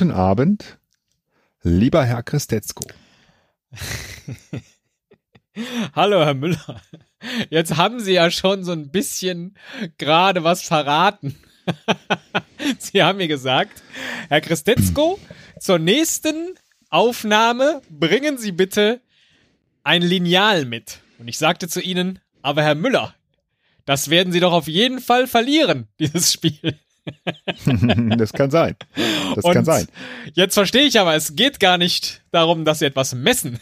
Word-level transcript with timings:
Guten 0.00 0.12
Abend, 0.12 0.78
lieber 1.62 2.06
Herr 2.06 2.22
Christetzko. 2.22 2.88
Hallo, 5.94 6.24
Herr 6.24 6.32
Müller. 6.32 6.80
Jetzt 7.50 7.76
haben 7.76 8.00
Sie 8.00 8.14
ja 8.14 8.30
schon 8.30 8.64
so 8.64 8.72
ein 8.72 8.90
bisschen 8.90 9.58
gerade 9.98 10.42
was 10.42 10.62
verraten. 10.62 11.36
Sie 12.78 13.02
haben 13.02 13.18
mir 13.18 13.28
gesagt, 13.28 13.82
Herr 14.30 14.40
Christetzko, 14.40 15.18
zur 15.60 15.78
nächsten 15.78 16.54
Aufnahme 16.88 17.82
bringen 17.90 18.38
Sie 18.38 18.52
bitte 18.52 19.02
ein 19.84 20.00
Lineal 20.00 20.64
mit. 20.64 21.00
Und 21.18 21.28
ich 21.28 21.36
sagte 21.36 21.68
zu 21.68 21.82
Ihnen, 21.82 22.20
aber 22.40 22.62
Herr 22.62 22.74
Müller, 22.74 23.14
das 23.84 24.08
werden 24.08 24.32
Sie 24.32 24.40
doch 24.40 24.54
auf 24.54 24.66
jeden 24.66 25.00
Fall 25.00 25.26
verlieren, 25.26 25.88
dieses 26.00 26.32
Spiel. 26.32 26.78
das 28.16 28.32
kann 28.32 28.50
sein. 28.50 28.76
Das 29.34 29.44
Und 29.44 29.52
kann 29.52 29.64
sein. 29.64 29.86
Jetzt 30.34 30.54
verstehe 30.54 30.82
ich 30.82 30.98
aber, 30.98 31.14
es 31.14 31.36
geht 31.36 31.60
gar 31.60 31.78
nicht 31.78 32.22
darum, 32.30 32.64
dass 32.64 32.80
Sie 32.80 32.86
etwas 32.86 33.14
messen. 33.14 33.58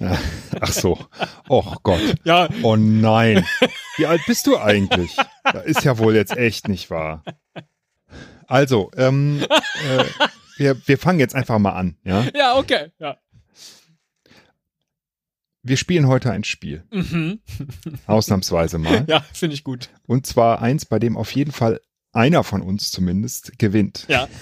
Ach 0.60 0.72
so. 0.72 0.98
Och 1.48 1.82
Gott. 1.82 2.00
Ja, 2.24 2.48
Oh 2.62 2.76
nein. 2.76 3.44
Wie 3.96 4.06
alt 4.06 4.22
bist 4.26 4.46
du 4.46 4.58
eigentlich? 4.58 5.16
Das 5.44 5.64
ist 5.64 5.84
ja 5.84 5.98
wohl 5.98 6.14
jetzt 6.14 6.36
echt 6.36 6.68
nicht 6.68 6.90
wahr. 6.90 7.24
Also, 8.46 8.90
ähm, 8.96 9.44
äh, 9.88 10.04
wir, 10.56 10.76
wir 10.86 10.98
fangen 10.98 11.20
jetzt 11.20 11.34
einfach 11.34 11.58
mal 11.58 11.72
an. 11.72 11.96
Ja? 12.04 12.26
ja, 12.34 12.56
okay. 12.56 12.90
Ja. 12.98 13.16
Wir 15.62 15.76
spielen 15.76 16.08
heute 16.08 16.30
ein 16.30 16.44
Spiel. 16.44 16.84
Mhm. 16.90 17.40
Ausnahmsweise 18.06 18.78
mal. 18.78 19.04
Ja, 19.08 19.20
finde 19.32 19.54
ich 19.54 19.62
gut. 19.62 19.90
Und 20.06 20.26
zwar 20.26 20.62
eins, 20.62 20.86
bei 20.86 20.98
dem 20.98 21.16
auf 21.16 21.30
jeden 21.32 21.52
Fall 21.52 21.80
einer 22.12 22.44
von 22.44 22.62
uns 22.62 22.90
zumindest 22.90 23.58
gewinnt. 23.58 24.06
Ja. 24.08 24.28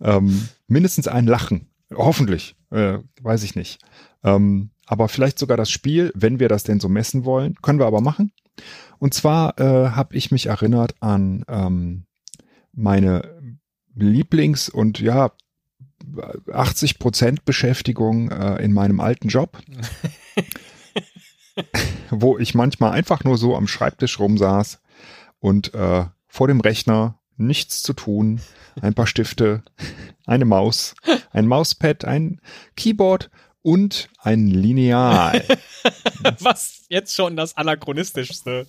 Ähm, 0.00 0.48
mindestens 0.66 1.08
ein 1.08 1.26
Lachen. 1.26 1.66
Hoffentlich. 1.92 2.56
Äh, 2.70 2.98
weiß 3.20 3.42
ich 3.42 3.54
nicht. 3.54 3.80
Ähm, 4.22 4.70
aber 4.86 5.08
vielleicht 5.08 5.38
sogar 5.38 5.56
das 5.56 5.70
Spiel, 5.70 6.12
wenn 6.14 6.40
wir 6.40 6.48
das 6.48 6.64
denn 6.64 6.80
so 6.80 6.88
messen 6.88 7.24
wollen. 7.24 7.56
Können 7.62 7.78
wir 7.78 7.86
aber 7.86 8.00
machen. 8.00 8.32
Und 8.98 9.14
zwar 9.14 9.58
äh, 9.58 9.90
habe 9.90 10.16
ich 10.16 10.30
mich 10.30 10.46
erinnert 10.46 10.94
an 11.00 11.44
ähm, 11.48 12.04
meine 12.72 13.58
Lieblings- 13.94 14.70
und 14.70 15.00
ja 15.00 15.32
80 16.52 16.98
Prozent 16.98 17.44
Beschäftigung 17.44 18.30
äh, 18.30 18.62
in 18.62 18.72
meinem 18.72 19.00
alten 19.00 19.28
Job, 19.28 19.58
wo 22.10 22.38
ich 22.38 22.54
manchmal 22.54 22.92
einfach 22.92 23.24
nur 23.24 23.36
so 23.36 23.56
am 23.56 23.66
Schreibtisch 23.66 24.18
rumsaß 24.18 24.80
und 25.40 25.74
äh, 25.74 26.06
vor 26.26 26.48
dem 26.48 26.60
Rechner 26.60 27.18
nichts 27.36 27.82
zu 27.82 27.92
tun, 27.92 28.40
ein 28.80 28.94
paar 28.94 29.06
Stifte, 29.06 29.62
eine 30.26 30.44
Maus, 30.44 30.94
ein 31.30 31.46
Mauspad, 31.46 32.04
ein 32.04 32.40
Keyboard 32.76 33.30
und 33.62 34.08
ein 34.18 34.46
Lineal. 34.46 35.44
Was 36.40 36.84
jetzt 36.88 37.14
schon 37.14 37.36
das 37.36 37.56
anachronistischste 37.56 38.66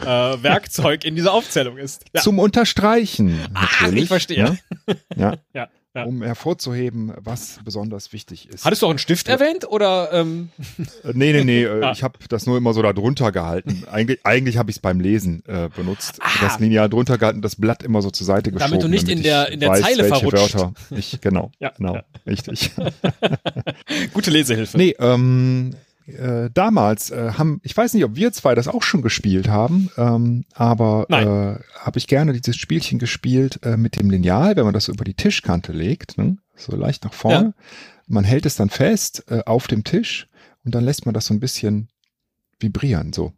äh, 0.00 0.06
Werkzeug 0.06 1.04
in 1.04 1.14
dieser 1.16 1.32
Aufzählung 1.32 1.76
ist. 1.76 2.04
Ja. 2.14 2.22
Zum 2.22 2.38
Unterstreichen. 2.38 3.46
Ach, 3.54 3.80
natürlich, 3.82 4.04
ich 4.04 4.08
verstehe. 4.08 4.44
ne? 4.44 4.58
Ja, 5.16 5.36
Ja, 5.54 5.68
ja. 5.98 6.04
um 6.04 6.22
hervorzuheben, 6.22 7.12
was 7.20 7.60
besonders 7.64 8.12
wichtig 8.12 8.48
ist. 8.48 8.64
Hattest 8.64 8.82
du 8.82 8.86
auch 8.86 8.90
einen 8.90 8.98
Stift 8.98 9.28
erwähnt 9.28 9.68
oder 9.68 10.10
ähm, 10.12 10.48
Äh, 11.04 11.12
Nee, 11.14 11.32
nee, 11.32 11.44
nee, 11.44 11.62
äh, 11.64 11.82
Ah. 11.84 11.92
ich 11.92 12.02
habe 12.02 12.18
das 12.28 12.46
nur 12.46 12.56
immer 12.56 12.72
so 12.72 12.82
da 12.82 12.92
drunter 12.92 13.32
gehalten. 13.32 13.84
Eigentlich, 13.90 14.20
eigentlich 14.24 14.56
habe 14.58 14.70
ich 14.70 14.76
es 14.76 14.80
beim 14.80 15.00
Lesen 15.00 15.42
äh, 15.46 15.68
benutzt. 15.74 16.18
Ah. 16.20 16.28
Das 16.40 16.58
Lineal 16.60 16.88
drunter 16.88 17.18
gehalten, 17.18 17.42
das 17.42 17.56
Blatt 17.56 17.82
immer 17.82 18.02
so 18.02 18.10
zur 18.10 18.26
Seite 18.26 18.50
geschoben. 18.52 18.70
Damit 18.72 18.84
du 18.84 18.88
nicht 18.88 19.08
in 19.08 19.18
ich 19.18 19.24
der- 19.24 19.50
in 19.50 19.60
der 19.60 19.70
weiß, 19.70 19.82
Zeile 19.82 20.04
verrutscht. 20.04 20.54
Wörter 20.54 20.72
ich, 20.90 21.20
genau, 21.20 21.50
Ja, 21.58 21.70
genau, 21.76 21.94
ja. 21.96 22.02
richtig. 22.26 22.70
gute 24.14 24.30
Lesehilfe? 24.30 24.76
Nee, 24.76 24.94
ähm, 24.98 25.74
äh, 26.08 26.50
damals 26.52 27.10
äh, 27.10 27.32
haben, 27.36 27.60
ich 27.62 27.76
weiß 27.76 27.94
nicht, 27.94 28.04
ob 28.04 28.16
wir 28.16 28.32
zwei 28.32 28.54
das 28.54 28.68
auch 28.68 28.82
schon 28.82 29.02
gespielt 29.02 29.48
haben, 29.48 29.90
ähm, 29.96 30.44
aber 30.54 31.06
Nein. 31.08 31.26
äh, 31.26 31.58
habe 31.78 31.98
ich 31.98 32.06
gerne 32.06 32.32
dieses 32.32 32.56
Spielchen 32.56 32.98
gespielt 32.98 33.60
äh, 33.62 33.76
mit 33.76 33.98
dem 34.00 34.10
Lineal, 34.10 34.56
wenn 34.56 34.64
man 34.64 34.74
das 34.74 34.88
über 34.88 35.04
die 35.04 35.14
Tischkante 35.14 35.72
legt, 35.72 36.18
ne? 36.18 36.38
so 36.56 36.74
leicht 36.76 37.04
nach 37.04 37.12
vorne. 37.12 37.54
Man 38.06 38.24
hält 38.24 38.46
es 38.46 38.56
dann 38.56 38.70
fest 38.70 39.24
äh, 39.28 39.42
auf 39.44 39.66
dem 39.66 39.84
Tisch 39.84 40.28
und 40.64 40.74
dann 40.74 40.84
lässt 40.84 41.04
man 41.06 41.14
das 41.14 41.26
so 41.26 41.34
ein 41.34 41.40
bisschen 41.40 41.88
vibrieren, 42.58 43.12
so. 43.12 43.32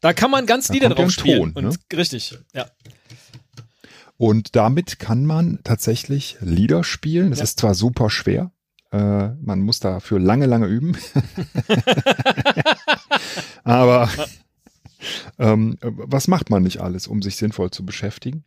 Da 0.00 0.12
kann 0.12 0.30
man 0.30 0.46
ganz 0.46 0.68
Da 0.68 0.74
Lieder 0.74 0.88
ja 0.88 0.94
drauf 0.94 1.10
spielen. 1.10 1.54
Ton, 1.54 1.64
ne? 1.64 1.70
Und 1.70 1.78
richtig, 1.92 2.38
ja. 2.54 2.66
Und 4.16 4.56
damit 4.56 4.98
kann 4.98 5.26
man 5.26 5.60
tatsächlich 5.64 6.36
Lieder 6.40 6.82
spielen. 6.84 7.30
Das 7.30 7.38
Ja. 7.38 7.44
ist 7.44 7.60
zwar 7.60 7.74
super 7.74 8.10
schwer, 8.10 8.50
äh, 8.90 9.28
man 9.40 9.60
muss 9.60 9.80
dafür 9.80 10.18
lange, 10.18 10.46
lange 10.46 10.66
üben. 10.66 10.96
Aber 13.64 14.08
ähm, 15.38 15.76
was 15.80 16.28
macht 16.28 16.50
man 16.50 16.62
nicht 16.62 16.80
alles, 16.80 17.06
um 17.06 17.22
sich 17.22 17.36
sinnvoll 17.36 17.70
zu 17.70 17.84
beschäftigen? 17.84 18.44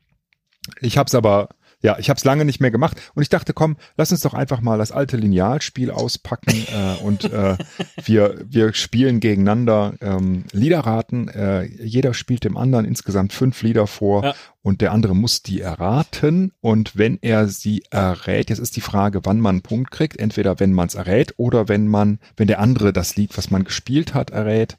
Ich 0.80 0.98
habe 0.98 1.08
es 1.08 1.16
aber, 1.16 1.50
ja, 1.82 1.98
ich 1.98 2.10
habe 2.10 2.18
es 2.18 2.24
lange 2.24 2.46
nicht 2.46 2.60
mehr 2.60 2.70
gemacht 2.70 2.98
und 3.16 3.24
ich 3.24 3.30
dachte, 3.30 3.54
komm, 3.54 3.78
lass 3.98 4.12
uns 4.12 4.22
doch 4.22 4.36
einfach 4.36 4.62
mal 4.62 4.78
das 4.78 4.92
alte 4.92 5.18
Linealspiel 5.18 5.90
auspacken 5.90 6.54
äh, 6.72 7.04
und 7.04 7.26
äh, 7.26 7.58
wir 8.04 8.44
wir 8.46 8.74
spielen 8.74 9.20
gegeneinander 9.20 9.94
ähm, 10.02 10.46
Liederraten. 10.52 11.30
Äh, 11.30 11.64
jeder 11.64 12.14
spielt 12.14 12.44
dem 12.44 12.58
anderen 12.58 12.86
insgesamt 12.86 13.34
fünf 13.34 13.62
Lieder 13.64 13.88
vor 13.88 14.24
Ja. 14.24 14.36
Und 14.62 14.82
der 14.82 14.92
andere 14.92 15.16
muss 15.16 15.42
die 15.42 15.62
erraten 15.62 16.52
und 16.62 16.98
wenn 16.98 17.18
er 17.22 17.48
sie 17.48 17.84
errät, 17.90 18.50
jetzt 18.50 18.60
ist 18.60 18.76
die 18.76 18.82
Frage, 18.82 19.22
wann 19.24 19.40
man 19.40 19.56
einen 19.56 19.62
Punkt 19.62 19.92
kriegt, 19.92 20.20
entweder 20.20 20.60
wenn 20.60 20.74
man 20.74 20.88
es 20.88 20.96
errät 20.96 21.34
oder 21.38 21.68
wenn 21.68 21.88
man, 21.88 22.20
wenn 22.38 22.48
der 22.48 22.60
andere 22.60 22.94
das 22.94 23.16
Lied, 23.16 23.38
was 23.38 23.50
man 23.50 23.64
gespielt 23.64 24.14
hat, 24.14 24.30
errät. 24.30 24.78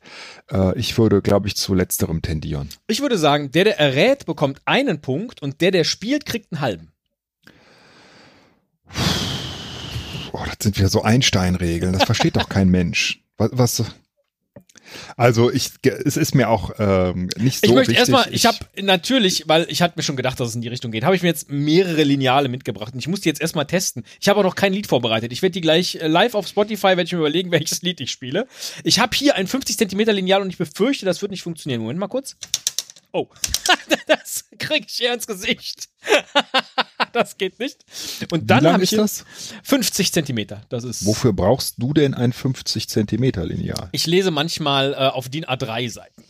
Äh, 0.50 0.78
ich 0.78 0.96
würde, 0.98 1.22
glaube 1.22 1.48
ich, 1.48 1.56
zu 1.56 1.74
letzterem 1.74 2.22
tendieren. 2.22 2.68
Ich 2.86 3.00
würde 3.00 3.18
sagen, 3.18 3.50
der, 3.50 3.64
der 3.64 3.78
errät, 3.78 4.26
bekommt 4.26 4.60
einen 4.64 5.00
Punkt 5.00 5.42
und 5.42 5.60
der, 5.60 5.70
der 5.70 5.84
spielt, 5.84 6.26
kriegt 6.26 6.52
einen 6.52 6.60
halben. 6.60 6.92
Oh, 10.32 10.42
das 10.46 10.56
sind 10.60 10.78
wieder 10.78 10.88
so 10.88 11.02
Einstein-Regeln. 11.02 11.92
Das 11.92 12.04
versteht 12.04 12.36
doch 12.36 12.48
kein 12.48 12.68
Mensch. 12.68 13.22
Was, 13.36 13.50
was 13.52 13.84
also 15.16 15.50
ich, 15.50 15.70
es 15.82 16.16
ist 16.16 16.34
mir 16.34 16.48
auch 16.48 16.72
ähm, 16.78 17.28
nicht 17.36 17.60
so 17.60 17.66
ich 17.66 17.74
möchte 17.74 17.92
wichtig. 17.92 17.98
erstmal, 17.98 18.34
ich 18.34 18.46
habe 18.46 18.58
natürlich, 18.80 19.44
weil 19.46 19.66
ich 19.68 19.82
hatte 19.82 19.94
mir 19.96 20.02
schon 20.02 20.16
gedacht, 20.16 20.40
dass 20.40 20.48
es 20.50 20.54
in 20.54 20.60
die 20.60 20.68
Richtung 20.68 20.90
geht, 20.90 21.04
habe 21.04 21.16
ich 21.16 21.22
mir 21.22 21.28
jetzt 21.28 21.50
mehrere 21.50 22.02
Lineale 22.02 22.48
mitgebracht 22.48 22.94
und 22.94 22.98
ich 22.98 23.08
muss 23.08 23.20
die 23.20 23.28
jetzt 23.28 23.40
erstmal 23.40 23.66
testen. 23.66 24.04
Ich 24.20 24.28
habe 24.28 24.40
auch 24.40 24.44
noch 24.44 24.54
kein 24.54 24.72
Lied 24.72 24.86
vorbereitet. 24.86 25.32
Ich 25.32 25.42
werde 25.42 25.52
die 25.52 25.60
gleich 25.60 25.96
äh, 25.96 26.06
live 26.06 26.34
auf 26.34 26.46
Spotify, 26.46 26.88
werde 26.88 27.04
ich 27.04 27.12
mir 27.12 27.18
überlegen, 27.18 27.50
welches 27.52 27.82
Lied 27.82 28.00
ich 28.00 28.10
spiele. 28.10 28.46
Ich 28.84 28.98
habe 28.98 29.16
hier 29.16 29.34
ein 29.36 29.46
50 29.46 29.78
Zentimeter 29.78 30.12
Lineal 30.12 30.42
und 30.42 30.50
ich 30.50 30.58
befürchte, 30.58 31.06
das 31.06 31.22
wird 31.22 31.30
nicht 31.30 31.42
funktionieren. 31.42 31.80
Moment 31.80 31.98
mal 31.98 32.08
kurz. 32.08 32.36
Oh, 33.12 33.28
das 34.06 34.44
kriege 34.58 34.86
ich 34.88 34.94
hier 34.94 35.12
ins 35.12 35.26
Gesicht. 35.26 35.90
das 37.12 37.36
geht 37.36 37.58
nicht. 37.58 37.84
Und 38.30 38.50
dann 38.50 38.66
habe 38.66 38.82
ich 38.82 38.90
das? 38.90 39.24
50 39.64 40.12
Zentimeter. 40.12 40.62
Das 40.70 40.84
ist. 40.84 41.04
Wofür 41.04 41.34
brauchst 41.34 41.74
du 41.76 41.92
denn 41.92 42.14
ein 42.14 42.32
50 42.32 42.88
Zentimeter 42.88 43.44
Lineal? 43.44 43.90
Ich 43.92 44.06
lese 44.06 44.30
manchmal 44.30 44.94
äh, 44.94 44.96
auf 44.96 45.28
DIN 45.28 45.44
A3 45.44 45.90
Seiten. 45.90 46.24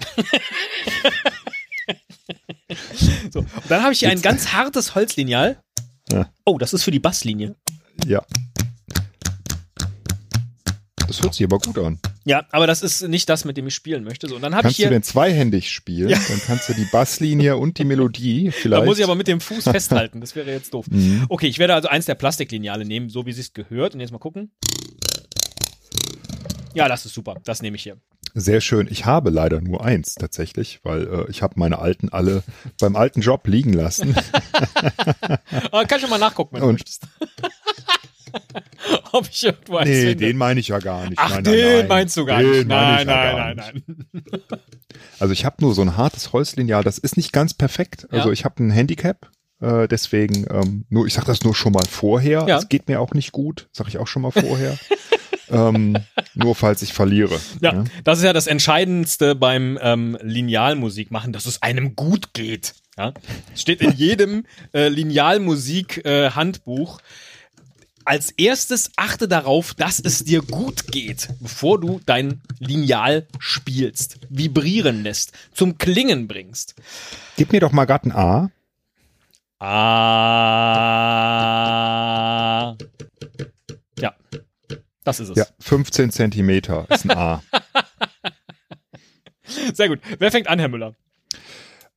so, 3.30 3.40
und 3.40 3.48
dann 3.68 3.82
habe 3.82 3.92
ich 3.92 4.00
hier 4.00 4.08
ein 4.08 4.16
Jetzt- 4.16 4.24
ganz 4.24 4.52
hartes 4.52 4.96
Holzlineal. 4.96 5.62
Ja. 6.10 6.28
Oh, 6.44 6.58
das 6.58 6.72
ist 6.72 6.82
für 6.82 6.90
die 6.90 6.98
Basslinie. 6.98 7.54
Ja. 8.06 8.24
Das 11.06 11.22
hört 11.22 11.34
sich 11.34 11.44
aber 11.44 11.58
gut 11.58 11.78
an. 11.78 12.00
Ja, 12.24 12.44
aber 12.52 12.66
das 12.68 12.82
ist 12.82 13.02
nicht 13.08 13.28
das, 13.28 13.44
mit 13.44 13.56
dem 13.56 13.66
ich 13.66 13.74
spielen 13.74 14.04
möchte. 14.04 14.28
So, 14.28 14.36
und 14.36 14.42
dann 14.42 14.54
habe 14.54 14.60
ich 14.68 14.76
Kannst 14.76 14.78
du 14.78 14.82
hier, 14.84 14.90
denn 14.90 15.02
zweihändig 15.02 15.70
spielen? 15.72 16.08
Ja. 16.08 16.18
Dann 16.28 16.40
kannst 16.46 16.68
du 16.68 16.74
die 16.74 16.84
Basslinie 16.92 17.56
und 17.58 17.78
die 17.78 17.84
Melodie 17.84 18.50
vielleicht. 18.52 18.82
da 18.82 18.84
muss 18.86 18.98
ich 18.98 19.04
aber 19.04 19.14
mit 19.16 19.26
dem 19.28 19.40
Fuß 19.40 19.64
festhalten. 19.70 20.20
Das 20.20 20.36
wäre 20.36 20.50
jetzt 20.50 20.72
doof. 20.72 20.86
Mhm. 20.88 21.26
Okay, 21.28 21.48
ich 21.48 21.58
werde 21.58 21.74
also 21.74 21.88
eins 21.88 22.06
der 22.06 22.14
Plastiklineale 22.14 22.84
nehmen, 22.84 23.08
so 23.08 23.26
wie 23.26 23.30
es 23.30 23.36
sich 23.36 23.52
gehört. 23.54 23.94
Und 23.94 24.00
jetzt 24.00 24.12
mal 24.12 24.18
gucken. 24.18 24.52
Ja, 26.74 26.88
das 26.88 27.04
ist 27.04 27.14
super. 27.14 27.36
Das 27.44 27.60
nehme 27.60 27.76
ich 27.76 27.82
hier. 27.82 27.96
Sehr 28.34 28.62
schön. 28.62 28.88
Ich 28.90 29.04
habe 29.04 29.28
leider 29.28 29.60
nur 29.60 29.84
eins 29.84 30.14
tatsächlich, 30.14 30.80
weil 30.84 31.02
äh, 31.02 31.30
ich 31.30 31.42
habe 31.42 31.54
meine 31.58 31.80
alten 31.80 32.08
alle 32.08 32.42
beim 32.80 32.96
alten 32.96 33.20
Job 33.20 33.46
liegen 33.46 33.74
lassen. 33.74 34.14
Kann 35.86 36.00
schon 36.00 36.08
mal 36.08 36.18
nachgucken, 36.18 36.54
wenn 36.54 36.62
du 36.62 36.68
Und- 36.68 36.72
möchtest. 36.74 37.02
Ob 39.12 39.28
ich 39.30 39.44
irgendwo 39.44 39.76
eins 39.76 39.88
nee, 39.90 40.00
finde. 40.10 40.26
den 40.26 40.36
meine 40.36 40.60
ich 40.60 40.68
ja 40.68 40.78
gar 40.78 41.04
nicht. 41.08 41.18
Ach, 41.18 41.30
nein, 41.30 41.44
den 41.44 41.54
nein, 41.54 41.78
nein. 41.78 41.88
meinst 41.88 42.16
du 42.16 42.24
gar 42.24 42.40
Den 42.40 42.50
nicht. 42.50 42.68
Nein, 42.68 43.00
ich 43.00 43.06
ja 43.06 43.54
nein, 43.54 43.56
nein, 43.56 43.82
nein. 44.12 44.22
Also 45.18 45.32
ich 45.32 45.44
habe 45.44 45.56
nur 45.60 45.74
so 45.74 45.82
ein 45.82 45.96
hartes 45.96 46.32
Holzlineal, 46.32 46.84
das 46.84 46.98
ist 46.98 47.16
nicht 47.16 47.32
ganz 47.32 47.54
perfekt. 47.54 48.06
Also 48.10 48.28
Ja. 48.28 48.32
ich 48.32 48.44
habe 48.44 48.62
ein 48.62 48.70
Handicap, 48.70 49.30
äh, 49.60 49.88
deswegen 49.88 50.46
ähm, 50.50 50.84
nur 50.90 51.06
ich 51.06 51.14
sage 51.14 51.26
das 51.28 51.42
nur 51.44 51.54
schon 51.54 51.72
mal 51.72 51.84
vorher. 51.88 52.44
Ja. 52.48 52.58
Es 52.58 52.68
geht 52.68 52.88
mir 52.88 53.00
auch 53.00 53.14
nicht 53.14 53.32
gut, 53.32 53.68
sage 53.72 53.88
ich 53.88 53.98
auch 53.98 54.06
schon 54.06 54.22
mal 54.22 54.32
vorher. 54.32 54.76
ähm, 55.50 55.96
nur 56.34 56.54
falls 56.54 56.82
ich 56.82 56.92
verliere. 56.92 57.38
Ja, 57.60 57.72
ja, 57.74 57.84
das 58.04 58.18
ist 58.18 58.24
ja 58.24 58.32
das 58.32 58.46
Entscheidendste 58.48 59.34
beim 59.34 59.78
ähm, 59.80 60.18
Linealmusik 60.22 61.10
machen, 61.10 61.32
dass 61.32 61.46
es 61.46 61.62
einem 61.62 61.96
gut 61.96 62.34
geht. 62.34 62.74
Ja, 62.98 63.14
es 63.54 63.62
steht 63.62 63.80
in 63.80 63.92
jedem 63.92 64.44
äh, 64.74 64.88
Linealmusik-Handbuch. 64.88 66.98
Äh, 66.98 67.02
als 68.04 68.30
erstes 68.32 68.90
achte 68.96 69.28
darauf, 69.28 69.74
dass 69.74 70.00
es 70.00 70.24
dir 70.24 70.42
gut 70.42 70.86
geht, 70.88 71.28
bevor 71.40 71.80
du 71.80 72.00
dein 72.06 72.42
Lineal 72.58 73.26
spielst, 73.38 74.18
vibrieren 74.28 75.02
lässt, 75.02 75.32
zum 75.52 75.78
Klingen 75.78 76.28
bringst. 76.28 76.74
Gib 77.36 77.52
mir 77.52 77.60
doch 77.60 77.72
mal 77.72 77.84
gerade 77.84 78.08
ein 78.08 78.12
A. 78.12 78.50
A. 79.64 80.76
Ja, 83.98 84.14
das 85.04 85.20
ist 85.20 85.28
es. 85.30 85.36
Ja, 85.36 85.46
15 85.60 86.10
Zentimeter 86.10 86.86
ist 86.90 87.04
ein 87.04 87.12
A. 87.16 87.42
Sehr 89.74 89.88
gut. 89.88 90.00
Wer 90.18 90.30
fängt 90.30 90.48
an, 90.48 90.58
Herr 90.58 90.68
Müller? 90.68 90.94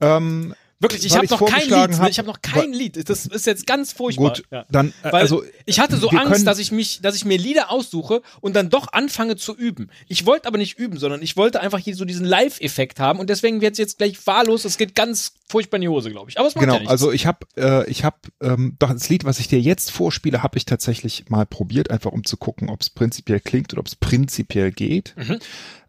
Ähm, 0.01 0.53
Wirklich, 0.79 1.05
ich 1.05 1.15
habe 1.15 1.25
noch 1.27 1.45
kein 1.45 1.69
Lied. 1.69 1.99
Hab, 1.99 2.09
ich 2.09 2.17
habe 2.17 2.27
noch 2.27 2.41
kein 2.41 2.73
Lied. 2.73 3.09
Das 3.09 3.25
ist 3.25 3.45
jetzt 3.45 3.65
ganz 3.65 3.93
furchtbar. 3.93 4.33
Gut, 4.33 4.43
ja. 4.51 4.65
dann 4.69 4.93
äh, 5.03 5.09
also 5.09 5.43
ich 5.65 5.79
hatte 5.79 5.95
so 5.95 6.09
Angst, 6.09 6.45
dass 6.45 6.59
ich 6.59 6.71
mich, 6.73 7.01
dass 7.01 7.15
ich 7.15 7.23
mir 7.23 7.37
Lieder 7.37 7.71
aussuche 7.71 8.21
und 8.41 8.57
dann 8.57 8.69
doch 8.69 8.91
anfange 8.91 9.37
zu 9.37 9.55
üben. 9.55 9.89
Ich 10.09 10.25
wollte 10.25 10.47
aber 10.47 10.57
nicht 10.57 10.77
üben, 10.77 10.97
sondern 10.97 11.21
ich 11.21 11.37
wollte 11.37 11.61
einfach 11.61 11.79
hier 11.79 11.95
so 11.95 12.03
diesen 12.03 12.25
Live-Effekt 12.25 12.99
haben 12.99 13.19
und 13.19 13.29
deswegen 13.29 13.61
wird 13.61 13.73
es 13.73 13.77
jetzt 13.77 13.99
gleich 13.99 14.27
wahllos. 14.27 14.65
Es 14.65 14.77
geht 14.77 14.95
ganz 14.95 15.35
furchtbar 15.47 15.77
in 15.77 15.83
die 15.83 15.89
Hose, 15.89 16.11
glaube 16.11 16.29
ich. 16.29 16.37
Aber 16.37 16.47
es 16.47 16.55
macht 16.55 16.63
genau. 16.63 16.73
Ja 16.73 16.79
nichts. 16.79 16.91
Also 16.91 17.11
ich 17.13 17.25
habe, 17.25 17.39
äh, 17.55 17.89
ich 17.89 18.03
habe 18.03 18.17
ähm, 18.41 18.75
doch 18.77 18.91
das 18.91 19.07
Lied, 19.07 19.23
was 19.23 19.39
ich 19.39 19.47
dir 19.47 19.61
jetzt 19.61 19.91
vorspiele, 19.91 20.43
habe 20.43 20.57
ich 20.57 20.65
tatsächlich 20.65 21.29
mal 21.29 21.45
probiert, 21.45 21.89
einfach 21.89 22.11
um 22.11 22.25
zu 22.25 22.35
gucken, 22.35 22.69
ob 22.69 22.81
es 22.81 22.89
prinzipiell 22.89 23.39
klingt 23.39 23.71
oder 23.71 23.79
ob 23.79 23.87
es 23.87 23.95
prinzipiell 23.95 24.71
geht. 24.71 25.15
Mhm. 25.15 25.39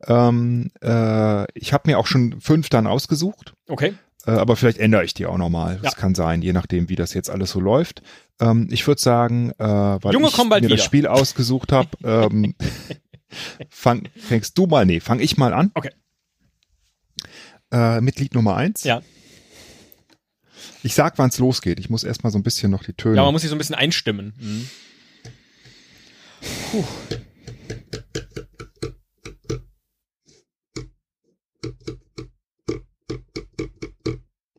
Ähm, 0.06 0.70
äh, 0.80 1.50
ich 1.58 1.72
habe 1.72 1.90
mir 1.90 1.98
auch 1.98 2.06
schon 2.06 2.40
fünf 2.40 2.68
dann 2.68 2.86
ausgesucht. 2.86 3.54
Okay. 3.68 3.94
Äh, 4.26 4.32
aber 4.32 4.56
vielleicht 4.56 4.78
ändere 4.78 5.04
ich 5.04 5.14
die 5.14 5.26
auch 5.26 5.38
nochmal. 5.38 5.78
Das 5.82 5.92
ja. 5.94 5.98
kann 5.98 6.14
sein, 6.14 6.42
je 6.42 6.52
nachdem, 6.52 6.88
wie 6.88 6.96
das 6.96 7.14
jetzt 7.14 7.30
alles 7.30 7.52
so 7.52 7.60
läuft. 7.60 8.02
Ähm, 8.40 8.68
ich 8.70 8.86
würde 8.86 9.00
sagen, 9.00 9.52
äh, 9.52 9.64
weil 9.64 10.12
Junge, 10.12 10.28
ich 10.28 10.36
mir 10.36 10.56
wieder. 10.56 10.68
das 10.68 10.84
Spiel 10.84 11.06
ausgesucht 11.06 11.72
habe, 11.72 11.88
ähm, 12.04 12.54
fang, 13.68 14.08
fängst 14.16 14.58
du 14.58 14.66
mal, 14.66 14.84
nee, 14.84 15.00
fang 15.00 15.20
ich 15.20 15.36
mal 15.36 15.52
an. 15.52 15.70
Okay. 15.74 15.90
Äh, 17.70 18.00
Mitglied 18.00 18.34
Nummer 18.34 18.56
eins. 18.56 18.84
Ja. 18.84 19.02
Ich 20.82 20.94
sag, 20.94 21.18
wann 21.18 21.30
es 21.30 21.38
losgeht. 21.38 21.80
Ich 21.80 21.90
muss 21.90 22.04
erstmal 22.04 22.32
so 22.32 22.38
ein 22.38 22.42
bisschen 22.42 22.70
noch 22.70 22.84
die 22.84 22.92
Töne. 22.92 23.16
Ja, 23.16 23.24
man 23.24 23.32
muss 23.32 23.42
sich 23.42 23.50
so 23.50 23.56
ein 23.56 23.58
bisschen 23.58 23.74
einstimmen. 23.74 24.34
Mhm. 24.38 24.70
Puh. 26.70 26.84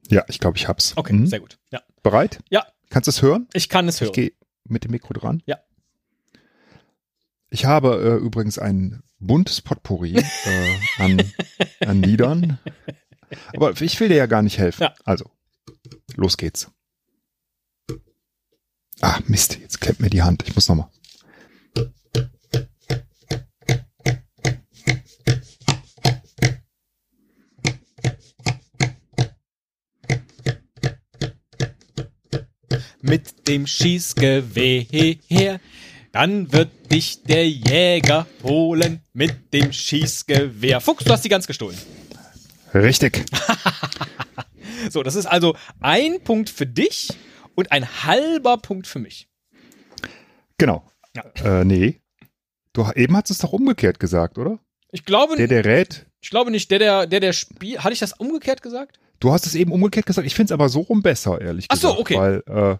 Ja, 0.10 0.24
ich 0.28 0.40
glaube, 0.40 0.58
ich 0.58 0.68
hab's. 0.68 0.94
Okay, 0.96 1.14
mhm. 1.14 1.28
sehr 1.28 1.40
gut. 1.40 1.60
Ja. 1.72 1.82
Bereit? 2.04 2.40
Ja. 2.50 2.66
Kannst 2.90 3.08
du 3.08 3.12
es 3.12 3.22
hören? 3.22 3.48
Ich 3.54 3.70
kann 3.70 3.88
es 3.88 4.00
hören. 4.02 4.10
Ich 4.10 4.16
gehe 4.16 4.32
mit 4.64 4.84
dem 4.84 4.92
Mikro 4.92 5.14
dran. 5.14 5.44
Ja. 5.46 5.60
Ich 7.50 7.66
habe 7.66 8.20
äh, 8.20 8.24
übrigens 8.24 8.60
ein 8.60 9.04
buntes 9.20 9.62
Potpourri 9.62 10.16
äh, 10.46 10.76
an, 10.98 11.22
an 11.86 12.02
Liedern. 12.02 12.60
Aber 13.56 13.80
ich 13.82 14.00
will 14.00 14.10
dir 14.10 14.18
ja 14.18 14.26
gar 14.26 14.42
nicht 14.42 14.58
helfen. 14.58 14.84
Ja. 14.84 14.96
Also, 15.04 15.30
los 16.16 16.38
geht's. 16.38 16.72
Ah, 19.02 19.20
Mist, 19.28 19.60
jetzt 19.60 19.80
klemmt 19.80 20.00
mir 20.00 20.10
die 20.10 20.24
Hand. 20.24 20.44
Ich 20.48 20.56
muss 20.56 20.68
nochmal. 20.68 20.90
mit 33.08 33.37
dem 33.48 33.66
Schießgewehr. 33.68 35.60
Dann 36.12 36.52
wird 36.52 36.70
dich 36.92 37.24
der 37.24 37.48
Jäger 37.50 38.28
holen 38.44 39.02
mit 39.14 39.54
dem 39.54 39.72
Schießgewehr. 39.72 40.82
Fuchs, 40.82 41.04
du 41.06 41.12
hast 41.12 41.24
die 41.24 41.30
ganz 41.30 41.48
gestohlen. 41.48 41.78
Richtig. 42.74 43.26
so, 44.90 45.04
das 45.04 45.16
ist 45.16 45.26
also 45.26 45.56
ein 45.80 46.22
Punkt 46.24 46.50
für 46.50 46.66
dich 46.66 47.10
und 47.56 47.72
ein 47.72 48.04
halber 48.04 48.58
Punkt 48.58 48.88
für 48.88 49.00
mich. 49.00 49.30
Genau. 50.58 50.90
Ja. 51.16 51.62
Äh, 51.62 51.66
nee. 51.66 52.02
Du, 52.74 52.90
eben 52.96 53.16
hast 53.16 53.30
es 53.32 53.40
doch 53.40 53.54
umgekehrt 53.54 54.00
gesagt, 54.00 54.38
oder? 54.38 54.60
Ich 54.92 55.06
glaube 55.06 55.36
Der, 55.36 55.48
der 55.48 55.66
rät. 55.66 56.06
Ich 56.22 56.30
glaube 56.30 56.52
nicht. 56.52 56.70
Der, 56.72 56.80
der, 56.80 57.08
der, 57.08 57.20
der 57.20 57.34
Spiel. 57.34 57.80
Hatte 57.80 57.94
ich 57.94 58.00
das 58.00 58.14
umgekehrt 58.14 58.62
gesagt? 58.62 59.00
Du 59.20 59.32
hast 59.32 59.46
es 59.46 59.56
eben 59.56 59.72
umgekehrt 59.72 60.06
gesagt. 60.06 60.28
Ich 60.28 60.36
finde 60.36 60.46
es 60.46 60.52
aber 60.52 60.70
so 60.70 60.82
rum 60.82 61.02
besser, 61.02 61.42
ehrlich 61.42 61.68
gesagt. 61.68 61.86
Ach 61.86 61.96
so, 61.96 62.00
okay. 62.00 62.16
Weil, 62.18 62.44
äh, 62.48 62.78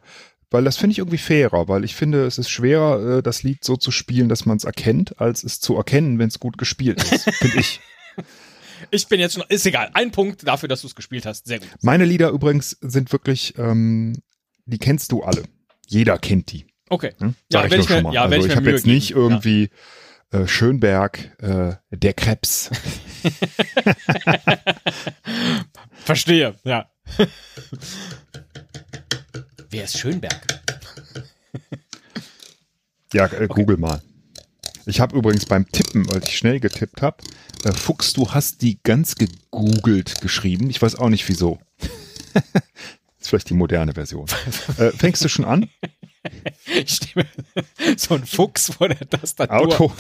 weil 0.50 0.64
das 0.64 0.78
finde 0.78 0.94
ich 0.94 1.00
irgendwie 1.00 1.18
fairer, 1.18 1.68
weil 1.68 1.84
ich 1.84 1.96
finde, 1.96 2.26
es 2.26 2.38
ist 2.38 2.50
schwerer, 2.50 3.18
äh, 3.18 3.24
das 3.24 3.44
Lied 3.44 3.64
so 3.64 3.76
zu 3.76 3.92
spielen, 3.92 4.30
dass 4.30 4.46
man 4.46 4.58
es 4.58 4.64
erkennt, 4.64 5.20
als 5.20 5.44
es 5.44 5.60
zu 5.60 5.76
erkennen, 5.76 6.20
wenn 6.20 6.30
es 6.30 6.40
gut 6.40 6.58
gespielt 6.58 7.04
ist, 7.04 7.30
finde 7.36 7.60
ich. 7.60 7.82
Ich 8.92 9.08
bin 9.08 9.20
jetzt 9.20 9.34
schon, 9.34 9.44
ist 9.50 9.66
egal, 9.66 9.90
ein 9.94 10.12
Punkt 10.12 10.48
dafür, 10.48 10.70
dass 10.70 10.82
du 10.82 10.88
es 10.88 10.96
gespielt 10.96 11.26
hast. 11.26 11.48
Sehr 11.48 11.60
gut. 11.60 11.68
Meine 11.82 12.06
Lieder 12.06 12.30
übrigens 12.30 12.78
sind 12.82 13.12
wirklich, 13.12 13.56
ähm, 13.58 14.16
die 14.66 14.78
kennst 14.78 15.12
du 15.12 15.24
alle. 15.24 15.44
Jeder 15.88 16.18
kennt 16.18 16.52
die. 16.52 16.68
Okay. 16.90 17.14
Hm? 17.18 17.34
Ja, 17.52 17.66
ich, 17.66 17.74
ich, 17.74 17.90
mir, 17.90 18.14
ja, 18.14 18.24
also 18.24 18.38
ich, 18.38 18.46
ich 18.46 18.56
habe 18.56 18.70
jetzt 18.70 18.86
nicht 18.86 19.12
irgendwie 19.12 19.64
ja 19.64 19.70
äh, 20.32 20.48
Schönberg, 20.48 21.36
äh, 21.42 21.76
der 21.92 22.14
Krebs. 22.14 22.70
Verstehe, 26.04 26.56
ja. 26.64 26.90
Wer 29.70 29.84
ist 29.84 29.98
Schönberg? 29.98 30.62
ja, 33.14 33.26
äh, 33.26 33.46
okay. 33.46 33.48
google 33.48 33.78
mal. 33.78 34.02
Ich 34.86 35.02
habe 35.02 35.18
übrigens 35.18 35.46
beim 35.46 35.70
Tippen, 35.70 36.08
weil 36.10 36.24
ich 36.24 36.38
schnell 36.38 36.60
getippt 36.60 37.02
habe, 37.02 37.18
äh, 37.66 37.74
Fuchs, 37.74 38.14
du 38.14 38.32
hast 38.32 38.62
die 38.62 38.80
ganz 38.84 39.16
gegoogelt 39.16 40.22
geschrieben. 40.22 40.70
Ich 40.70 40.82
weiß 40.82 40.96
auch 40.96 41.10
nicht 41.10 41.28
wieso. 41.28 41.60
ist 43.20 43.28
vielleicht 43.28 43.50
die 43.50 43.56
moderne 43.56 43.94
Version. 43.94 44.28
äh, 44.78 44.92
fängst 44.92 45.24
du 45.26 45.30
schon 45.30 45.46
an? 45.46 45.70
Ich 46.76 46.92
stehe 46.92 47.26
so 47.98 48.16
ein 48.16 48.26
Fuchs 48.26 48.72
vor 48.74 48.90
der 48.90 49.10
Tastatur. 49.10 49.58
Auto, 49.58 49.94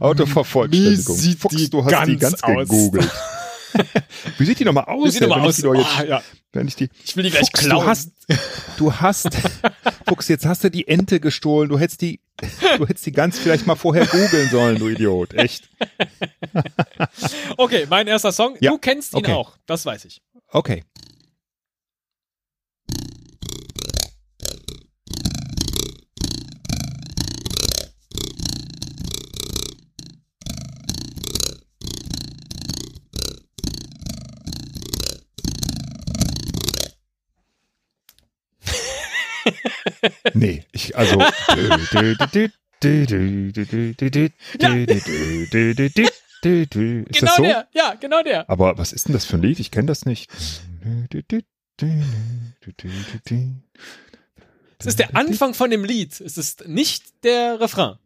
Autovervollständigung. 0.00 1.16
Fuchs, 1.38 1.70
du 1.70 1.84
hast 1.84 2.06
die 2.06 2.16
ganz 2.16 2.42
aus. 2.42 2.68
gegoogelt. 2.68 3.10
Wie 4.38 4.44
sieht 4.44 4.60
die 4.60 4.64
nochmal 4.64 4.84
aus? 4.84 5.06
Wie 5.06 5.10
sieht 5.10 5.22
die 5.22 5.26
nochmal 5.26 5.46
aus? 5.46 5.58
Ich, 5.58 5.64
oh, 5.64 5.74
ja. 5.74 6.22
wenn 6.52 6.68
ich, 6.68 6.76
die, 6.76 6.88
ich 7.04 7.16
will 7.16 7.24
die 7.24 7.30
gleich 7.30 7.46
Fuchs, 7.50 7.60
klauen. 7.60 7.84
Du 7.84 7.90
hast, 7.90 8.12
du 8.78 8.94
hast, 8.94 9.28
Fuchs, 10.08 10.28
jetzt 10.28 10.46
hast 10.46 10.64
du 10.64 10.70
die 10.70 10.88
Ente 10.88 11.20
gestohlen. 11.20 11.68
Du 11.68 11.78
hättest 11.78 12.00
die, 12.00 12.20
du 12.76 12.86
hättest 12.86 13.06
die 13.06 13.12
ganz 13.12 13.38
vielleicht 13.38 13.66
mal 13.66 13.76
vorher 13.76 14.06
googeln 14.06 14.48
sollen, 14.48 14.78
du 14.78 14.88
Idiot. 14.88 15.34
Echt. 15.34 15.68
okay, 17.56 17.86
mein 17.90 18.06
erster 18.06 18.32
Song. 18.32 18.56
Ja. 18.60 18.70
Du 18.70 18.78
kennst 18.78 19.12
ihn 19.12 19.18
okay. 19.18 19.32
auch. 19.32 19.56
Das 19.66 19.84
weiß 19.84 20.04
ich. 20.06 20.22
Okay. 20.50 20.84
Nee, 40.34 40.64
ich, 40.72 40.96
also. 40.96 41.20
Ist 46.40 47.18
genau 47.18 47.34
so? 47.36 47.42
der, 47.42 47.68
ja, 47.72 47.94
genau 47.94 48.22
der. 48.22 48.48
Aber 48.48 48.78
was 48.78 48.92
ist 48.92 49.08
denn 49.08 49.12
das 49.12 49.24
für 49.24 49.36
ein 49.36 49.42
Lied? 49.42 49.58
Ich 49.58 49.72
kenne 49.72 49.86
das 49.86 50.04
nicht. 50.06 50.30
Es 54.78 54.86
ist 54.86 54.98
der 55.00 55.16
Anfang 55.16 55.54
von 55.54 55.70
dem 55.70 55.84
Lied. 55.84 56.20
Es 56.20 56.38
ist 56.38 56.68
nicht 56.68 57.24
der 57.24 57.60
Refrain. 57.60 57.96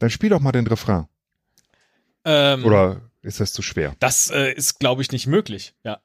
Dann 0.00 0.10
spiel 0.10 0.30
doch 0.30 0.40
mal 0.40 0.52
den 0.52 0.66
Refrain. 0.66 1.06
Ähm, 2.24 2.64
Oder 2.64 3.00
ist 3.22 3.40
das 3.40 3.52
zu 3.52 3.62
schwer? 3.62 3.94
Das 4.00 4.30
äh, 4.30 4.52
ist, 4.52 4.80
glaube 4.80 5.02
ich, 5.02 5.12
nicht 5.12 5.26
möglich. 5.26 5.74
Ja. 5.84 6.00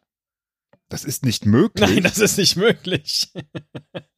Das 0.89 1.03
ist 1.03 1.25
nicht 1.25 1.45
möglich. 1.45 1.89
Nein, 1.89 2.03
das 2.03 2.19
ist 2.19 2.37
nicht 2.37 2.55
möglich. 2.55 3.31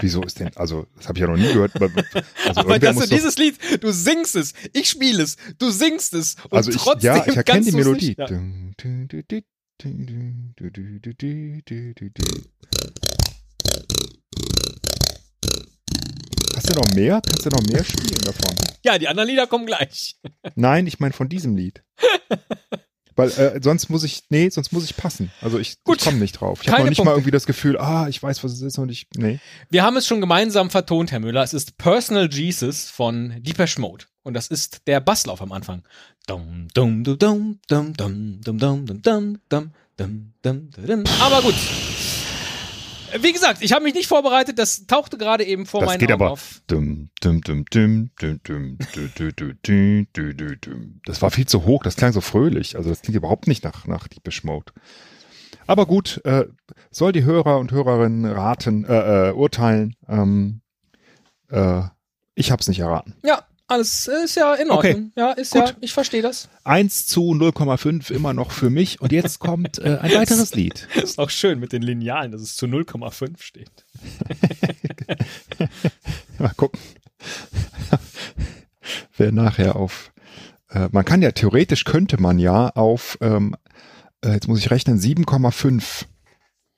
Wieso 0.00 0.22
ist 0.22 0.38
denn, 0.40 0.54
also, 0.56 0.86
das 0.96 1.08
habe 1.08 1.18
ich 1.18 1.22
ja 1.22 1.28
noch 1.28 1.36
nie 1.36 1.52
gehört. 1.52 1.72
Also 1.80 2.60
aber 2.60 2.78
dass 2.78 2.96
du 2.96 3.06
dieses 3.06 3.38
Lied, 3.38 3.58
du 3.82 3.92
singst 3.92 4.36
es, 4.36 4.52
ich 4.72 4.88
spiele 4.88 5.22
es, 5.22 5.36
du 5.58 5.70
singst 5.70 6.14
es 6.14 6.36
und 6.44 6.52
also 6.52 6.70
ich, 6.70 6.76
trotzdem 6.76 7.14
ja, 7.14 7.26
ich 7.26 7.36
erkenne 7.36 7.64
die 7.64 7.72
Melodie. 7.72 8.14
Ja. 8.16 8.28
Hast 16.54 16.70
du 16.70 16.74
noch 16.74 16.94
mehr? 16.94 17.20
Kannst 17.26 17.46
du 17.46 17.50
noch 17.50 17.62
mehr 17.62 17.84
spielen 17.84 18.20
davon? 18.24 18.56
Ja, 18.84 18.98
die 18.98 19.08
anderen 19.08 19.28
Lieder 19.28 19.46
kommen 19.46 19.66
gleich. 19.66 20.16
Nein, 20.54 20.86
ich 20.86 21.00
meine 21.00 21.12
von 21.12 21.28
diesem 21.28 21.56
Lied. 21.56 21.82
Weil 23.16 23.30
äh, 23.30 23.60
sonst 23.62 23.88
muss 23.88 24.04
ich, 24.04 24.24
nee, 24.28 24.50
sonst 24.50 24.72
muss 24.72 24.84
ich 24.84 24.96
passen. 24.96 25.32
Also 25.40 25.58
ich, 25.58 25.82
Gut. 25.84 25.98
ich 25.98 26.04
komme 26.04 26.18
nicht 26.18 26.40
drauf. 26.40 26.60
Ich 26.62 26.68
habe 26.68 26.82
noch 26.82 26.90
nicht 26.90 26.98
mal 26.98 27.04
Punkte. 27.04 27.20
irgendwie 27.20 27.30
das 27.30 27.46
Gefühl, 27.46 27.78
ah, 27.78 28.06
ich 28.08 28.22
weiß, 28.22 28.44
was 28.44 28.52
es 28.52 28.60
ist 28.60 28.78
und 28.78 28.90
ich, 28.90 29.06
nee. 29.16 29.40
Wir 29.70 29.82
haben 29.82 29.96
es 29.96 30.06
schon 30.06 30.20
gemeinsam 30.20 30.70
vertont, 30.70 31.10
Herr 31.10 31.20
Müller. 31.20 31.42
Es 31.42 31.54
ist 31.54 31.78
Personal 31.78 32.28
Jesus 32.30 32.90
von 32.90 33.34
Deepesh 33.38 33.78
Mode. 33.78 34.04
Und 34.22 34.34
das 34.34 34.48
ist 34.48 34.86
der 34.86 35.00
Basslauf 35.00 35.40
am 35.40 35.52
Anfang. 35.52 35.82
Dum, 36.26 36.68
dum, 36.74 37.04
dum, 37.04 37.16
dum, 37.18 37.58
dum, 37.68 37.94
dum, 37.94 38.40
dum, 38.42 38.58
dum, 38.58 38.86
dum, 38.86 39.02
dum, 39.02 39.38
dum, 39.48 39.70
dum, 39.96 40.32
dum, 40.42 40.70
dum. 40.86 41.04
Aber 41.20 41.42
gut 41.42 41.54
wie 43.22 43.32
gesagt, 43.32 43.62
ich 43.62 43.72
habe 43.72 43.84
mich 43.84 43.94
nicht 43.94 44.06
vorbereitet, 44.06 44.58
das 44.58 44.86
tauchte 44.86 45.18
gerade 45.18 45.44
eben 45.44 45.66
vor 45.66 45.80
das 45.80 45.88
meinen 45.90 45.98
geht 45.98 46.12
Augen 46.12 46.22
aber. 46.22 46.32
auf. 46.32 46.62
Das 51.04 51.22
war 51.22 51.30
viel 51.30 51.46
zu 51.46 51.64
hoch, 51.64 51.82
das 51.82 51.96
klang 51.96 52.12
so 52.12 52.20
fröhlich. 52.20 52.76
Also 52.76 52.90
das 52.90 53.02
klingt 53.02 53.16
überhaupt 53.16 53.46
nicht 53.46 53.64
nach, 53.64 53.86
nach 53.86 54.08
Deepish 54.08 54.44
Mode. 54.44 54.72
Aber 55.66 55.86
gut, 55.86 56.20
äh, 56.24 56.46
soll 56.90 57.12
die 57.12 57.24
Hörer 57.24 57.58
und 57.58 57.72
Hörerinnen 57.72 58.24
raten, 58.24 58.84
äh, 58.84 59.28
äh, 59.28 59.32
urteilen. 59.32 59.96
Ähm, 60.08 60.60
äh, 61.50 61.82
ich 62.34 62.50
habe 62.50 62.60
es 62.60 62.68
nicht 62.68 62.80
erraten. 62.80 63.16
Ja, 63.24 63.44
alles 63.68 64.06
äh, 64.08 64.24
ist 64.24 64.36
ja 64.36 64.54
in 64.54 64.70
Ordnung. 64.70 64.94
Okay. 64.94 65.10
Ja, 65.16 65.32
ist 65.32 65.52
Gut. 65.52 65.68
ja, 65.68 65.74
ich 65.80 65.92
verstehe 65.92 66.22
das. 66.22 66.48
1 66.64 67.06
zu 67.06 67.32
0,5 67.32 68.12
immer 68.12 68.32
noch 68.32 68.52
für 68.52 68.70
mich. 68.70 69.00
Und 69.00 69.12
jetzt 69.12 69.38
kommt 69.38 69.78
äh, 69.78 69.98
ein 70.00 70.12
weiteres 70.14 70.54
Lied. 70.54 70.86
Ist 70.94 71.18
auch 71.18 71.30
schön 71.30 71.58
mit 71.58 71.72
den 71.72 71.82
Linealen, 71.82 72.32
dass 72.32 72.42
es 72.42 72.56
zu 72.56 72.66
0,5 72.66 73.40
steht. 73.42 73.84
Mal 76.38 76.52
gucken. 76.56 76.80
Wer 79.16 79.32
nachher 79.32 79.76
auf. 79.76 80.12
Äh, 80.70 80.88
man 80.92 81.04
kann 81.04 81.22
ja, 81.22 81.32
theoretisch 81.32 81.84
könnte 81.84 82.20
man 82.20 82.38
ja 82.38 82.68
auf, 82.70 83.18
ähm, 83.20 83.56
äh, 84.24 84.32
jetzt 84.32 84.48
muss 84.48 84.60
ich 84.60 84.70
rechnen, 84.70 85.00
7,5 85.00 86.04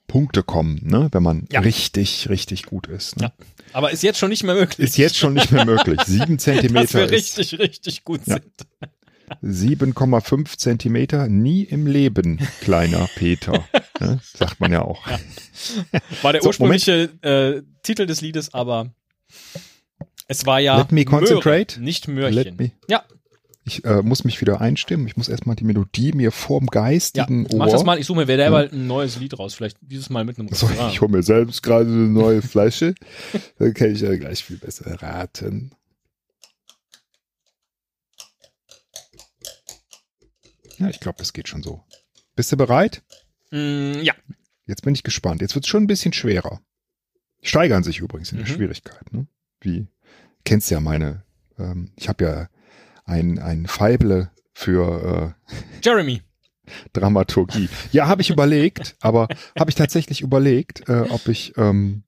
Punkte 0.09 0.43
kommen, 0.43 0.81
ne? 0.83 1.09
wenn 1.13 1.23
man 1.23 1.47
Ja. 1.53 1.61
richtig, 1.61 2.29
richtig 2.29 2.65
gut 2.65 2.89
ist. 2.89 3.17
Ne? 3.19 3.25
Ja. 3.39 3.45
Aber 3.73 3.93
ist 3.93 4.03
jetzt 4.03 4.19
schon 4.19 4.31
nicht 4.31 4.43
mehr 4.43 4.55
möglich. 4.57 4.89
Ist 4.89 4.97
jetzt 4.99 5.17
schon 5.17 5.35
nicht 5.35 5.53
mehr 5.53 5.65
möglich. 5.65 6.01
7 6.05 6.37
dass 6.37 6.43
Zentimeter 6.45 6.95
wir 6.95 7.05
ist 7.13 7.39
richtig, 7.39 7.59
richtig 7.61 8.05
gut 8.05 8.23
Ja. 8.27 8.35
sind. 8.35 8.67
7,5 9.43 10.57
Zentimeter, 10.57 11.29
nie 11.29 11.63
im 11.63 11.87
Leben, 11.87 12.39
kleiner 12.63 13.09
Peter. 13.15 13.63
ne? 14.01 14.21
Sagt 14.23 14.59
man 14.61 14.73
ja 14.73 14.83
auch. 14.83 15.07
War 16.23 16.33
der 16.33 16.41
So, 16.43 16.49
ursprüngliche 16.49 17.11
äh, 17.23 17.63
Titel 17.83 18.07
des 18.07 18.23
Liedes, 18.23 18.55
aber 18.55 18.91
es 20.29 20.47
war 20.47 20.61
ja 20.61 20.79
Let 20.79 20.93
me 20.93 21.05
concentrate. 21.05 21.75
Möhre, 21.79 21.85
nicht 21.85 22.09
Möhrchen. 22.09 22.57
Me- 22.57 22.73
Ja, 22.89 23.05
Ich 23.69 23.85
äh, 23.85 24.03
muss 24.03 24.25
mich 24.25 24.41
wieder 24.41 24.63
einstimmen. 24.63 25.07
Ich 25.07 25.19
muss 25.19 25.29
erstmal 25.29 25.55
die 25.55 25.65
Melodie 25.65 26.13
mir 26.13 26.33
vorm 26.33 26.65
ja. 26.65 26.71
geistigen 26.83 27.47
Ohr. 27.47 27.59
Mach 27.59 27.69
das 27.69 27.85
mal. 27.85 27.99
Ich 27.99 28.07
suche 28.07 28.21
mir 28.21 28.27
wer 28.27 28.39
der 28.39 28.51
bald 28.51 28.73
ein 28.73 28.87
neues 28.87 29.19
Lied 29.21 29.39
raus. 29.39 29.55
Vielleicht 29.55 29.77
dieses 29.83 30.09
Mal 30.09 30.25
mit 30.25 30.39
einem 30.39 30.49
So, 30.49 30.67
Refrain. 30.67 30.89
ich 30.89 31.01
hole 31.03 31.11
mir 31.13 31.23
selbst 31.23 31.63
gerade 31.63 31.85
eine 31.87 32.09
neue 32.09 32.41
Flasche. 32.41 32.95
Dann 33.59 33.75
kann 33.75 33.93
ich 33.93 34.01
ja 34.01 34.17
gleich 34.17 34.43
viel 34.43 34.57
besser 34.57 34.91
raten. 35.03 35.73
Ja, 40.79 40.89
ich 40.89 41.01
glaube, 41.01 41.19
das 41.19 41.33
geht 41.33 41.49
schon 41.49 41.63
so. 41.63 41.85
Bist 42.37 42.51
du 42.53 42.57
bereit? 42.57 43.03
Mm, 43.51 44.01
ja. 44.01 44.15
Jetzt 44.67 44.83
bin 44.83 44.95
ich 44.95 45.03
gespannt. 45.03 45.43
Jetzt 45.43 45.55
wird 45.55 45.65
es 45.65 45.69
schon 45.69 45.83
ein 45.85 45.89
bisschen 45.89 46.13
schwerer. 46.13 46.61
Steigern 47.43 47.83
sich 47.83 47.99
übrigens 47.99 48.33
in 48.33 48.39
der 48.39 48.47
Mhm. 48.49 48.53
Schwierigkeit. 48.53 49.13
Ne? 49.13 49.27
Wie, 49.61 49.89
kennst 50.45 50.71
ja 50.71 50.81
meine, 50.81 51.25
ähm, 51.59 51.93
ich 51.97 52.09
habe 52.09 52.25
ja 52.25 52.49
ein, 53.09 53.39
ein 53.39 53.67
Feible 53.67 54.31
für 54.53 55.35
äh, 55.53 55.55
Jeremy. 55.85 56.23
Dramaturgie. 56.93 57.69
Ja, 57.93 58.09
habe 58.09 58.21
ich 58.21 58.29
überlegt, 58.31 58.97
aber 59.01 59.29
habe 59.59 59.71
ich 59.71 59.75
tatsächlich 59.75 60.21
überlegt, 60.21 60.89
äh, 60.89 61.07
ob 61.09 61.27
ich, 61.29 61.57
ähm, 61.57 62.05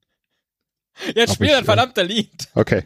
Jetzt 1.15 1.35
spiel 1.35 1.47
ich, 1.47 1.55
ein 1.55 1.65
verdammter 1.65 2.03
Lied. 2.03 2.47
okay. 2.53 2.83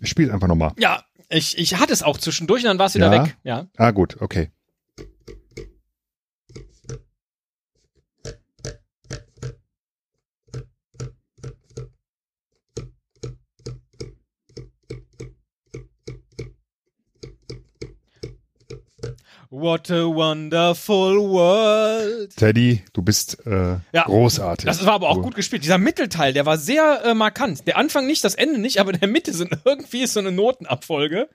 Ich 0.00 0.08
spiele 0.08 0.32
einfach 0.32 0.48
nochmal. 0.48 0.72
Ja, 0.78 1.02
ich, 1.28 1.56
ich 1.58 1.76
hatte 1.78 1.92
es 1.92 2.02
auch 2.02 2.18
zwischendurch 2.18 2.62
und 2.64 2.68
dann 2.68 2.78
war 2.78 2.86
es 2.86 2.94
wieder 2.94 3.12
Ja? 3.14 3.24
weg. 3.24 3.36
Ja. 3.44 3.66
Ah, 3.76 3.90
gut, 3.92 4.16
okay. 4.20 4.50
What 19.60 19.90
a 19.90 20.06
wonderful 20.06 21.18
world. 21.28 22.34
Teddy, 22.34 22.82
du 22.94 23.02
bist 23.02 23.44
äh, 23.46 23.76
Ja, 23.92 24.04
großartig. 24.04 24.64
Das 24.64 24.86
war 24.86 24.94
aber 24.94 25.10
auch 25.10 25.20
gut 25.20 25.34
gespielt. 25.34 25.62
Dieser 25.64 25.76
Mittelteil, 25.76 26.32
der 26.32 26.46
war 26.46 26.56
sehr 26.56 27.02
äh, 27.04 27.12
markant. 27.14 27.66
Der 27.66 27.76
Anfang 27.76 28.06
nicht, 28.06 28.24
das 28.24 28.34
Ende 28.34 28.58
nicht, 28.58 28.78
aber 28.80 28.94
in 28.94 29.00
der 29.00 29.08
Mitte 29.08 29.34
sind 29.34 29.50
irgendwie 29.66 30.06
so 30.06 30.20
eine 30.20 30.32
Notenabfolge, 30.32 31.28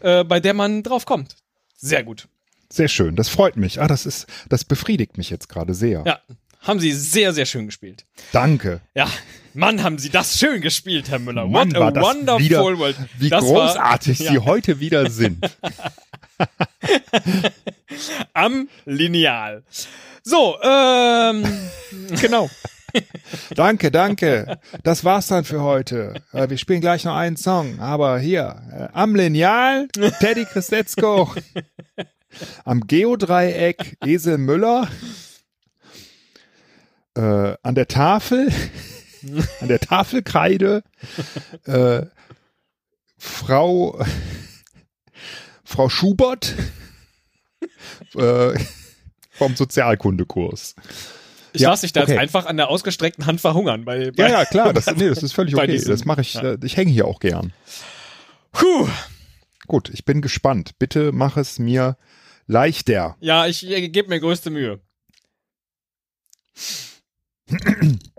äh, 0.00 0.24
bei 0.24 0.40
der 0.40 0.54
man 0.54 0.82
drauf 0.82 1.04
kommt. 1.04 1.36
Sehr 1.76 2.02
gut. 2.02 2.28
Sehr 2.72 2.88
schön, 2.88 3.14
das 3.14 3.28
freut 3.28 3.56
mich. 3.56 3.80
Ah, 3.80 3.88
das 3.88 4.06
ist, 4.06 4.26
das 4.48 4.64
befriedigt 4.64 5.18
mich 5.18 5.28
jetzt 5.28 5.48
gerade 5.48 5.74
sehr. 5.74 6.02
Ja, 6.06 6.20
haben 6.60 6.80
Sie 6.80 6.92
sehr, 6.92 7.32
sehr 7.34 7.44
schön 7.46 7.66
gespielt. 7.66 8.06
Danke. 8.32 8.80
Ja, 8.94 9.08
Mann, 9.52 9.82
haben 9.82 9.98
Sie 9.98 10.08
das 10.08 10.38
schön 10.38 10.60
gespielt, 10.62 11.10
Herr 11.10 11.18
Müller. 11.18 11.46
Mann, 11.46 11.74
What 11.74 11.94
war 11.94 11.96
a 11.96 12.00
wonderful 12.02 12.42
wieder, 12.44 12.62
world. 12.78 12.96
Wie 13.18 13.28
Das 13.28 13.44
war- 13.44 13.66
großartig 13.66 14.18
ja. 14.20 14.30
Sie 14.32 14.38
heute 14.38 14.80
wieder 14.80 15.10
sind. 15.10 15.44
Am 18.34 18.68
Lineal. 18.84 19.62
So, 20.22 20.56
ähm, 20.62 21.44
genau. 22.20 22.48
danke, 23.54 23.90
danke. 23.90 24.58
Das 24.82 25.04
war's 25.04 25.28
dann 25.28 25.44
für 25.44 25.62
heute. 25.62 26.14
Äh, 26.32 26.50
wir 26.50 26.58
spielen 26.58 26.80
gleich 26.80 27.04
noch 27.04 27.16
einen 27.16 27.36
Song, 27.36 27.80
aber 27.80 28.18
hier 28.18 28.62
äh, 28.72 28.88
am 28.92 29.14
Lineal 29.14 29.88
Teddy 30.20 30.44
Christetzko, 30.44 31.32
am 32.64 32.86
Geodreieck 32.86 33.96
Esel 34.04 34.38
Müller, 34.38 34.88
äh, 37.16 37.54
an 37.62 37.74
der 37.74 37.88
Tafel, 37.88 38.52
an 39.60 39.68
der 39.68 39.80
Tafelkreide 39.80 40.82
äh, 41.66 42.02
Frau 43.18 44.02
Frau 45.70 45.88
Schubert 45.88 46.56
äh, 48.16 48.58
vom 49.30 49.54
Sozialkundekurs. 49.54 50.74
ich 51.52 51.60
Ja, 51.60 51.70
lasse 51.70 51.82
dich 51.82 51.92
da 51.92 52.02
okay. 52.02 52.10
jetzt 52.12 52.20
einfach 52.20 52.46
an 52.46 52.56
der 52.56 52.68
ausgestreckten 52.68 53.24
Hand 53.26 53.40
verhungern. 53.40 53.84
Bei, 53.84 54.10
bei, 54.10 54.24
Ja, 54.24 54.40
ja, 54.40 54.44
klar, 54.46 54.72
das, 54.72 54.86
nee, 54.96 55.08
das 55.08 55.22
ist 55.22 55.32
völlig 55.32 55.54
okay. 55.54 55.68
diesem- 55.68 55.92
Das 55.92 56.04
mache 56.04 56.22
ich, 56.22 56.34
ja. 56.34 56.42
äh, 56.54 56.58
ich 56.64 56.76
hänge 56.76 56.90
hier 56.90 57.06
auch 57.06 57.20
gern. 57.20 57.52
Puh. 58.50 58.88
Gut, 59.68 59.90
ich 59.90 60.04
bin 60.04 60.22
gespannt. 60.22 60.76
Bitte 60.80 61.12
mach 61.12 61.36
es 61.36 61.60
mir 61.60 61.96
leichter. 62.48 63.16
Ja, 63.20 63.46
ich, 63.46 63.64
ich 63.70 63.92
gebe 63.92 64.08
mir 64.08 64.18
größte 64.18 64.50
Mühe. 64.50 64.80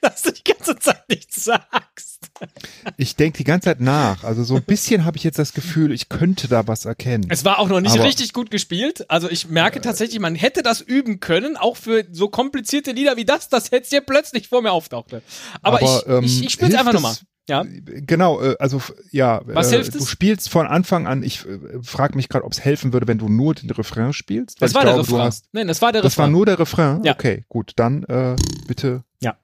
Dass 0.00 0.22
du 0.22 0.32
die 0.32 0.44
ganze 0.44 0.76
Zeit 0.78 1.08
nichts 1.08 1.37
sagst. 1.48 2.30
ich 2.96 3.16
denke 3.16 3.38
die 3.38 3.44
ganze 3.44 3.66
Zeit 3.66 3.80
nach. 3.80 4.22
Also 4.24 4.44
so 4.44 4.56
ein 4.56 4.62
bisschen 4.62 5.04
habe 5.04 5.16
ich 5.16 5.24
jetzt 5.24 5.38
das 5.38 5.52
Gefühl, 5.52 5.92
ich 5.92 6.08
könnte 6.08 6.46
da 6.48 6.66
was 6.68 6.84
erkennen. 6.84 7.26
Es 7.30 7.44
war 7.44 7.58
auch 7.58 7.68
noch 7.68 7.80
nicht 7.80 7.94
Aber- 7.94 8.04
richtig 8.04 8.32
gut 8.32 8.50
gespielt. 8.50 9.10
Also 9.10 9.28
ich 9.30 9.48
merke 9.48 9.80
tatsächlich, 9.80 10.20
man 10.20 10.34
hätte 10.34 10.62
das 10.62 10.80
üben 10.80 11.20
können, 11.20 11.56
auch 11.56 11.76
für 11.76 12.04
so 12.12 12.28
komplizierte 12.28 12.92
Lieder 12.92 13.16
wie 13.16 13.24
das, 13.24 13.48
das 13.48 13.70
jetzt 13.70 13.90
hier 13.90 14.00
plötzlich 14.02 14.48
vor 14.48 14.62
mir 14.62 14.72
auftauchte. 14.72 15.22
Aber, 15.62 15.78
Aber, 15.82 15.82
ich, 15.82 16.06
ähm, 16.06 16.24
ich, 16.24 16.44
ich 16.44 16.52
spiele 16.52 16.70
es 16.72 16.76
einfach 16.78 16.92
nochmal. 16.92 17.14
Ja. 17.48 17.64
Genau, 17.66 18.42
äh, 18.42 18.56
also 18.58 18.82
ja, 19.10 19.40
Was 19.46 19.68
äh, 19.72 19.76
hilft 19.76 19.94
du 19.94 19.98
es? 20.00 20.10
spielst 20.10 20.50
von 20.50 20.66
Anfang 20.66 21.06
an, 21.06 21.22
ich 21.22 21.46
äh, 21.46 21.58
frage 21.82 22.14
mich 22.14 22.28
gerade, 22.28 22.44
ob 22.44 22.52
es 22.52 22.60
helfen 22.60 22.92
würde, 22.92 23.08
wenn 23.08 23.16
du 23.16 23.30
nur 23.30 23.54
den 23.54 23.70
Refrain 23.70 24.12
spielst. 24.12 24.60
Das 24.60 24.74
war 24.74 24.82
glaube, 24.82 24.96
der 24.98 25.04
Refrain. 25.08 25.20
hast, 25.26 25.46
Nein, 25.52 25.66
das 25.66 25.80
war 25.80 25.90
der 25.92 26.02
das 26.02 26.18
war 26.18 26.26
Refrain. 26.26 26.32
nur 26.32 26.44
der 26.44 26.58
Refrain? 26.58 27.02
Ja. 27.04 27.14
Okay, 27.14 27.46
gut, 27.48 27.72
dann 27.76 28.02
äh, 28.04 28.36
bitte. 28.66 29.02
Ja. 29.22 29.38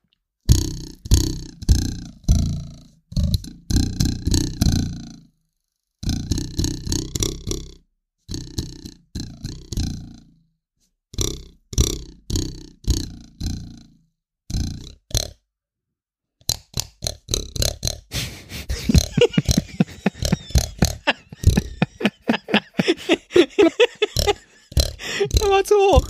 Der 25.41 25.44
war 25.55 25.65
zu 25.65 25.75
hoch. 25.75 26.09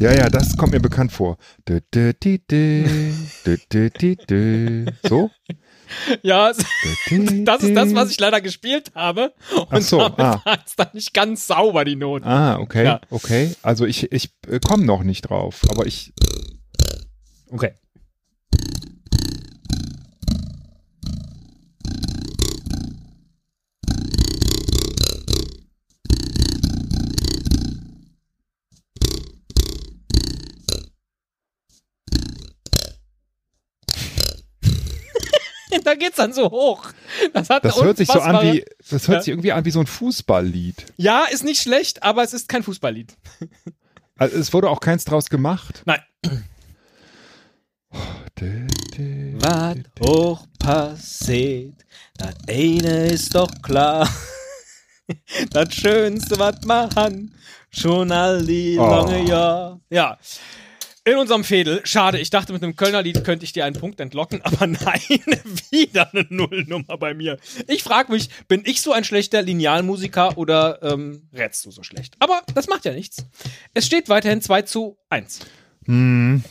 Ja, 0.00 0.12
ja, 0.12 0.28
das 0.28 0.56
kommt 0.56 0.72
mir 0.72 0.80
bekannt 0.80 1.12
vor. 1.12 1.36
Dü, 1.68 1.80
dü, 1.94 2.12
di, 2.12 2.40
dü. 2.50 3.12
So? 5.08 5.30
Ja, 6.22 6.48
das 7.44 7.62
ist 7.62 7.76
das, 7.76 7.94
was 7.94 8.10
ich 8.10 8.18
leider 8.18 8.40
gespielt 8.40 8.90
habe. 8.94 9.32
Und 9.54 9.68
Ach 9.70 9.80
so, 9.80 9.98
damit 9.98 10.18
ah. 10.18 10.40
war 10.44 10.58
es 10.66 10.74
dann 10.74 10.88
nicht 10.92 11.14
ganz 11.14 11.46
sauber, 11.46 11.84
die 11.84 11.96
Noten. 11.96 12.26
Ah, 12.26 12.58
okay, 12.58 12.84
Ja. 12.84 13.00
okay. 13.10 13.54
Also 13.62 13.86
ich, 13.86 14.10
ich 14.10 14.30
äh, 14.48 14.58
komme 14.58 14.84
noch 14.84 15.04
nicht 15.04 15.22
drauf, 15.22 15.60
aber 15.70 15.86
ich. 15.86 16.12
Okay. 17.50 17.72
da 35.86 35.94
geht's 35.94 36.16
dann 36.16 36.32
so 36.32 36.50
hoch. 36.50 36.84
Das 37.32 37.50
hat 37.50 37.64
Das 37.64 37.82
hört 37.82 37.96
sich 37.96 38.08
so 38.08 38.20
an 38.20 38.42
wie, 38.54 38.64
das 38.90 39.08
hört 39.08 39.18
Ja. 39.18 39.22
sich 39.22 39.28
irgendwie 39.28 39.52
an 39.52 39.64
wie 39.64 39.70
so 39.70 39.80
ein 39.80 39.86
Fußballlied. 39.86 40.86
Ja, 40.96 41.24
ist 41.30 41.44
nicht 41.44 41.60
schlecht, 41.62 42.02
aber 42.02 42.22
es 42.22 42.32
ist 42.32 42.48
kein 42.48 42.62
Fußballlied. 42.62 43.14
Also 44.16 44.36
es 44.36 44.52
wurde 44.52 44.68
auch 44.70 44.78
keins 44.78 45.04
draus 45.04 45.30
gemacht. 45.30 45.82
Nein. 45.84 46.00
Was 49.40 49.76
hoch 50.00 50.46
passiert, 50.58 51.74
das 52.18 52.34
eine 52.48 53.06
ist 53.08 53.34
doch 53.34 53.50
klar. 53.62 54.08
Das 55.50 55.74
Schönste, 55.74 56.38
was 56.38 56.62
man 56.64 56.88
han, 56.94 57.34
schon 57.70 58.12
all 58.12 58.44
die 58.46 58.78
Oh. 58.78 58.86
lange 58.88 59.24
Jahr. 59.28 59.80
Ja. 59.90 60.16
In 61.04 61.16
unserem 61.16 61.42
Fädel. 61.42 61.80
Schade, 61.84 62.20
ich 62.20 62.30
dachte, 62.30 62.52
mit 62.52 62.62
einem 62.62 62.76
Kölner 62.76 63.02
Lied 63.02 63.24
könnte 63.24 63.44
ich 63.44 63.52
dir 63.52 63.64
einen 63.64 63.74
Punkt 63.74 63.98
entlocken, 63.98 64.40
aber 64.44 64.68
nein, 64.68 65.00
wieder 65.70 66.12
eine 66.12 66.26
Nullnummer 66.28 66.96
bei 66.96 67.12
mir. 67.12 67.38
Ich 67.66 67.82
frage 67.82 68.12
mich, 68.12 68.30
bin 68.46 68.62
ich 68.64 68.80
so 68.82 68.92
ein 68.92 69.02
schlechter 69.02 69.42
Linealmusiker 69.42 70.38
oder 70.38 70.80
ähm, 70.82 71.28
rätst 71.32 71.64
du 71.66 71.72
so 71.72 71.82
schlecht? 71.82 72.14
Aber 72.20 72.42
das 72.54 72.68
macht 72.68 72.84
ja 72.84 72.92
nichts. 72.92 73.26
Es 73.74 73.84
steht 73.86 74.08
weiterhin 74.08 74.40
2 74.42 74.62
zu 74.62 74.96
1. 75.10 75.40
Hm, 75.86 76.44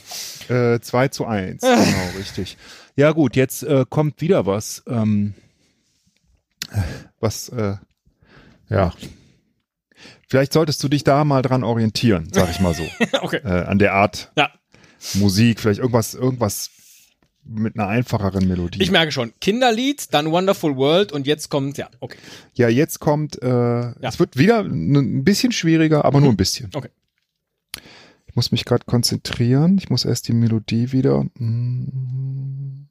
äh, 0.50 0.80
2 0.82 1.08
zu 1.08 1.26
1, 1.26 1.64
Ah. 1.64 1.76
genau, 1.86 2.18
richtig. 2.18 2.58
Ja 2.98 3.12
gut, 3.12 3.38
jetzt 3.38 3.64
äh, 3.64 3.86
kommt 3.90 4.20
wieder 4.20 4.46
was, 4.46 4.84
ähm, 4.86 5.34
was, 7.22 7.48
äh, 7.50 7.76
ja. 8.70 8.94
Vielleicht 10.32 10.54
solltest 10.54 10.82
du 10.82 10.88
dich 10.88 11.04
da 11.04 11.26
mal 11.26 11.42
dran 11.42 11.62
orientieren, 11.62 12.30
sag 12.32 12.50
ich 12.50 12.62
mal 12.62 12.74
so. 12.74 12.84
okay. 13.22 13.42
äh, 13.44 13.66
an 13.66 13.80
der 13.80 13.92
Art 13.92 14.32
Ja. 14.38 14.50
Musik, 15.16 15.60
vielleicht 15.60 15.82
irgendwas, 15.82 16.14
irgendwas 16.14 16.70
mit 17.44 17.78
einer 17.78 17.90
einfacheren 17.90 18.48
Melodie. 18.48 18.82
Ich 18.82 18.92
merke 18.92 19.12
schon, 19.12 19.34
Kinderlied, 19.42 20.14
dann 20.14 20.32
Wonderful 20.32 20.78
World 20.78 21.12
und 21.12 21.28
jetzt 21.28 21.50
kommt, 21.50 21.78
ja, 21.78 21.90
okay. 22.00 22.18
ja, 22.54 22.70
jetzt 22.70 23.02
kommt, 23.02 23.42
äh, 23.42 23.92
es 24.00 24.20
wird 24.20 24.38
wieder 24.38 24.62
ein 24.62 25.26
bisschen 25.26 25.52
schwieriger, 25.52 26.06
aber 26.06 26.22
nur 26.22 26.30
ein 26.30 26.38
bisschen. 26.38 26.70
Okay. 26.74 26.92
Ich 28.28 28.34
muss 28.38 28.54
mich 28.54 28.64
gerade 28.64 28.86
konzentrieren. 28.86 29.78
Ich 29.80 29.90
muss 29.90 30.06
erst 30.06 30.30
die 30.30 30.34
Melodie 30.34 30.94
wieder. 30.94 31.26
mm. 31.34 32.88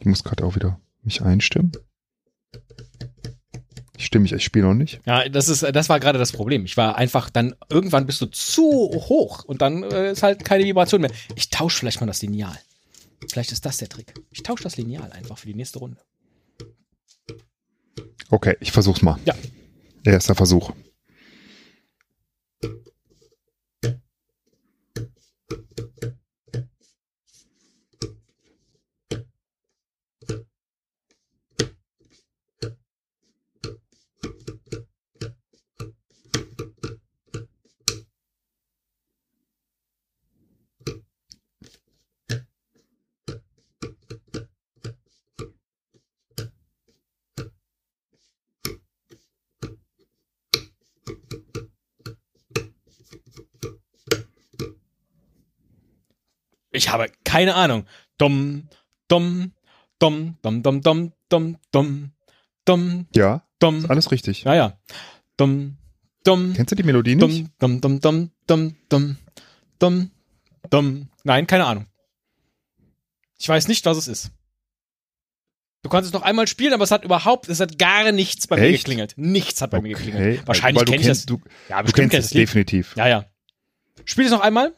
Ich 0.00 0.04
muss 0.04 0.22
gerade 0.22 0.44
auch 0.44 0.54
wieder 0.54 0.78
mich 1.02 1.22
einstimmen. 1.22 1.72
Ich 3.96 4.06
stimme 4.06 4.24
mich, 4.24 4.32
ich 4.32 4.44
spiele 4.44 4.66
noch 4.66 4.74
nicht. 4.74 5.00
Ja, 5.06 5.28
das 5.28 5.48
ist, 5.48 5.62
das 5.62 5.88
war 5.88 6.00
gerade 6.00 6.18
das 6.18 6.32
Problem. 6.32 6.64
Ich 6.64 6.76
war 6.76 6.96
einfach 6.96 7.30
dann, 7.30 7.54
irgendwann 7.68 8.06
bist 8.06 8.20
du 8.20 8.26
zu 8.26 8.62
hoch 8.62 9.44
und 9.44 9.62
dann 9.62 9.84
äh, 9.84 10.12
ist 10.12 10.22
halt 10.22 10.44
keine 10.44 10.64
Vibration 10.64 11.00
mehr. 11.00 11.12
Ich 11.36 11.50
tausche 11.50 11.78
vielleicht 11.78 12.00
mal 12.00 12.06
das 12.06 12.22
Lineal. 12.22 12.58
Vielleicht 13.30 13.52
ist 13.52 13.64
das 13.64 13.76
der 13.76 13.88
Trick. 13.88 14.12
Ich 14.30 14.42
tausche 14.42 14.64
das 14.64 14.76
Lineal 14.76 15.12
einfach 15.12 15.38
für 15.38 15.46
die 15.46 15.54
nächste 15.54 15.78
Runde. 15.78 15.98
Okay, 18.30 18.56
ich 18.60 18.72
versuch's 18.72 19.02
mal. 19.02 19.18
Ja. 19.24 19.34
Erster 20.04 20.34
Versuch. 20.34 20.72
Ich 56.76 56.90
habe 56.90 57.06
keine 57.34 57.54
Ahnung. 57.56 57.84
Dumm, 58.18 58.68
dumm, 59.08 59.52
dumm, 59.98 60.36
dumm, 60.42 60.62
dumm, 60.62 60.80
dumm, 60.82 61.12
dumm, 61.28 61.56
dumm, 61.72 62.10
dumm, 62.64 63.06
Ja, 63.14 63.42
dumm. 63.58 63.78
ist 63.78 63.90
alles 63.90 64.10
richtig. 64.12 64.44
Ja, 64.44 64.54
ja. 64.54 64.78
Dumm, 65.36 65.76
dumm, 66.22 66.52
Kennst 66.54 66.70
du 66.72 66.76
die 66.76 66.84
Melodie 66.84 67.16
nicht? 67.16 67.50
dumm, 67.58 67.80
dumm, 67.80 68.00
dumm, 68.00 68.30
dumm, 68.46 68.76
dumm, 68.88 69.16
dumm, 69.80 70.10
dumm. 70.70 71.08
Nein, 71.24 71.46
keine 71.48 71.64
Ahnung. 71.66 71.86
Ich 73.38 73.48
weiß 73.48 73.66
nicht, 73.68 73.84
was 73.84 73.96
es 73.96 74.06
ist. 74.08 74.30
Du 75.82 75.90
kannst 75.90 76.06
es 76.06 76.14
noch 76.14 76.22
einmal 76.22 76.46
spielen, 76.46 76.72
aber 76.72 76.84
es 76.84 76.90
hat 76.92 77.04
überhaupt, 77.04 77.48
es 77.48 77.60
hat 77.60 77.78
gar 77.78 78.10
nichts 78.12 78.46
bei 78.46 78.56
mir 78.56 78.62
Echt? 78.68 78.84
geklingelt. 78.84 79.14
Nichts 79.18 79.60
hat 79.60 79.70
bei 79.70 79.82
mir 79.82 79.96
Okay. 79.96 80.04
geklingelt. 80.06 80.46
Wahrscheinlich 80.46 80.84
kenne 80.86 80.96
ich 81.02 81.06
das. 81.06 81.26
kennst, 81.26 81.30
Du, 81.30 81.40
Ja, 81.68 81.78
du 81.78 81.84
bestimmt 81.86 82.10
kennst 82.12 82.30
kenn 82.32 82.40
ich 82.40 82.44
es 82.48 82.52
definitiv. 82.52 82.96
Ja, 82.96 83.06
ja. 83.08 83.24
Spiel 84.06 84.24
es 84.24 84.30
noch 84.30 84.40
einmal. 84.40 84.74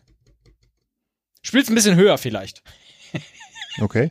Spiel 1.47 1.61
es 1.61 1.69
ein 1.69 1.77
bisschen 1.77 1.95
höher 1.95 2.19
vielleicht. 2.19 2.61
Okay. 3.81 4.11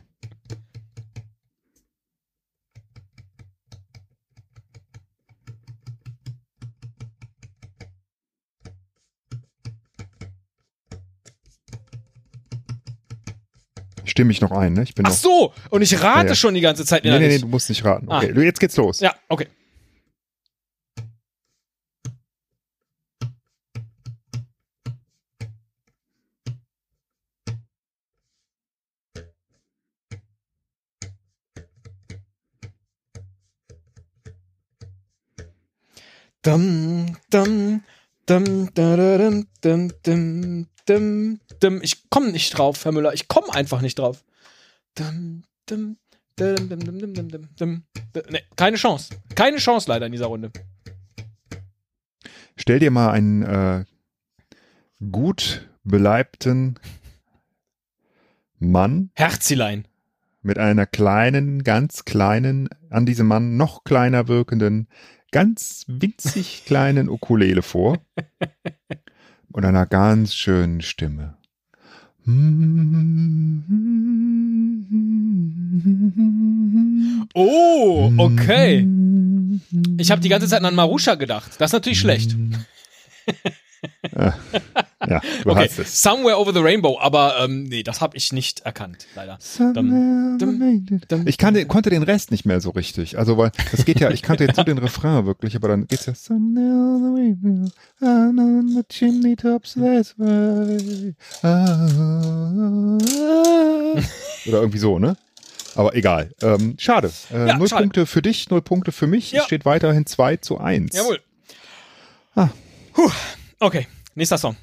Ich 14.04 14.12
stimme 14.12 14.28
mich 14.28 14.40
noch 14.40 14.50
ein, 14.52 14.72
ne? 14.72 14.84
Ich 14.84 14.94
bin 14.94 15.04
Ach 15.04 15.10
so, 15.12 15.52
und 15.68 15.82
ich 15.82 16.00
rate 16.00 16.20
Ja, 16.20 16.26
ja. 16.28 16.34
schon 16.34 16.54
die 16.54 16.62
ganze 16.62 16.86
Zeit 16.86 17.04
Nee, 17.04 17.18
nee, 17.18 17.28
nee, 17.28 17.38
du 17.38 17.48
musst 17.48 17.68
nicht 17.68 17.84
raten. 17.84 18.06
Ah. 18.08 18.16
Okay, 18.16 18.32
du, 18.32 18.40
jetzt 18.40 18.60
geht's 18.60 18.78
los. 18.78 19.00
Ja, 19.00 19.14
okay. 19.28 19.48
Ich 41.82 42.10
komme 42.10 42.32
nicht 42.32 42.58
drauf, 42.58 42.84
Herr 42.84 42.92
Müller. 42.92 43.14
Ich 43.14 43.28
komme 43.28 43.54
einfach 43.54 43.80
nicht 43.80 43.98
drauf. 43.98 44.24
Nee, 46.38 46.54
keine 48.56 48.76
Chance. 48.76 49.14
Keine 49.34 49.58
Chance 49.58 49.88
leider 49.88 50.06
in 50.06 50.12
dieser 50.12 50.26
Runde. 50.26 50.50
Stell 52.56 52.78
dir 52.78 52.90
mal 52.90 53.10
einen 53.10 53.42
äh, 53.42 53.84
gut 55.10 55.68
beleibten 55.84 56.78
Mann. 58.58 59.10
Herzilein. 59.14 59.86
Mit 60.42 60.58
einer 60.58 60.86
kleinen, 60.86 61.64
ganz 61.64 62.04
kleinen, 62.04 62.68
an 62.88 63.04
diesem 63.04 63.26
Mann 63.26 63.56
noch 63.56 63.84
kleiner 63.84 64.28
wirkenden 64.28 64.88
ganz 65.32 65.84
winzig 65.88 66.64
kleinen 66.66 67.08
Ukulele 67.08 67.62
vor 67.62 67.98
und 69.52 69.64
einer 69.64 69.86
ganz 69.86 70.34
schönen 70.34 70.82
Stimme. 70.82 71.36
Oh, 77.34 78.12
okay. 78.16 78.88
Ich 79.98 80.10
habe 80.10 80.20
die 80.20 80.28
ganze 80.28 80.48
Zeit 80.48 80.64
an 80.64 80.74
Marusha 80.74 81.14
gedacht. 81.14 81.52
Das 81.58 81.70
ist 81.70 81.74
natürlich 81.74 82.00
schlecht. 82.00 82.36
Ja, 85.10 85.20
du 85.44 85.50
Okay, 85.50 85.64
hast 85.68 85.78
es. 85.78 86.02
Somewhere 86.02 86.38
Over 86.38 86.52
the 86.52 86.60
Rainbow, 86.60 86.98
aber 87.00 87.36
ähm, 87.40 87.64
nee, 87.64 87.82
das 87.82 88.00
habe 88.00 88.16
ich 88.16 88.32
nicht 88.32 88.60
erkannt, 88.60 89.06
leider. 89.14 89.38
Dum, 89.58 90.36
dum, 90.38 91.00
dum. 91.08 91.26
Ich 91.26 91.38
kannte, 91.38 91.64
konnte 91.66 91.90
den 91.90 92.02
Rest 92.02 92.30
nicht 92.30 92.44
mehr 92.46 92.60
so 92.60 92.70
richtig. 92.70 93.18
Also, 93.18 93.38
weil 93.38 93.52
das 93.70 93.84
geht 93.84 94.00
ja, 94.00 94.10
ich 94.10 94.22
kannte 94.22 94.44
jetzt 94.44 94.56
nur 94.56 94.64
den 94.64 94.78
Refrain 94.78 95.26
wirklich, 95.26 95.54
aber 95.56 95.68
dann 95.68 95.86
geht's 95.86 96.06
ja 96.06 96.14
Somewhere 96.14 96.66
on 96.66 97.02
the 97.02 97.20
way, 97.20 98.08
and 98.08 98.38
on 98.38 98.68
the 98.68 98.82
chimney 98.88 99.36
tops 99.36 99.74
this 99.74 100.14
way. 100.18 101.14
Oder 104.46 104.58
irgendwie 104.60 104.78
so, 104.78 104.98
ne? 104.98 105.16
Aber 105.74 105.94
egal. 105.94 106.30
Ähm, 106.40 106.74
schade. 106.78 107.10
Äh, 107.32 107.48
Ja, 107.48 107.58
null 107.58 107.68
schade. 107.68 107.82
Punkte 107.82 108.06
für 108.06 108.22
dich, 108.22 108.48
null 108.50 108.62
Punkte 108.62 108.92
für 108.92 109.06
mich. 109.06 109.32
Ja. 109.32 109.40
Es 109.40 109.46
steht 109.46 109.64
weiterhin 109.64 110.06
2 110.06 110.36
zu 110.38 110.58
1. 110.58 110.96
Jawohl. 110.96 111.20
Ah. 112.34 112.48
Puh. 112.92 113.10
Okay, 113.60 113.86
nächster 114.14 114.38
Song. 114.38 114.56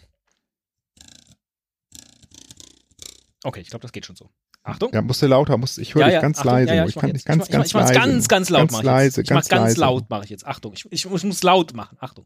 Okay, 3.44 3.60
ich 3.60 3.70
glaube, 3.70 3.82
das 3.82 3.92
geht 3.92 4.06
schon 4.06 4.16
so. 4.16 4.30
Achtung. 4.64 4.92
Ja, 4.94 5.02
musst 5.02 5.22
du 5.22 5.28
lauter, 5.28 5.58
musst, 5.58 5.78
ich 5.78 5.94
höre 5.96 6.06
dich 6.10 6.22
ganz 6.22 6.40
Achtung, 6.40 6.52
leise. 6.54 6.70
ja, 6.70 6.76
ja, 6.76 6.84
ich 6.86 6.96
ich 6.96 7.02
kann 7.02 7.10
jetzt. 7.10 7.26
ganz, 7.26 7.46
ich 7.46 7.52
ganz 7.52 7.68
ich 7.68 7.74
mach's 7.74 7.90
leise. 7.90 8.00
ganz, 8.00 8.28
ganz 8.30 8.50
laut. 8.50 8.60
Ganz 8.62 8.72
mach 8.72 8.80
ich 8.80 8.86
leise, 8.86 9.06
jetzt. 9.22 9.30
Ich 9.30 9.30
ganz 9.36 9.50
ganz 9.50 9.76
laut 9.78 10.10
mache 10.10 10.24
ich 10.24 10.30
jetzt. 10.30 10.46
Achtung, 10.48 10.74
ich, 10.74 10.88
ich, 10.90 11.06
muss- 11.10 11.24
muss 11.24 11.44
laut 11.44 11.74
machen. 11.74 11.98
Achtung. 12.00 12.26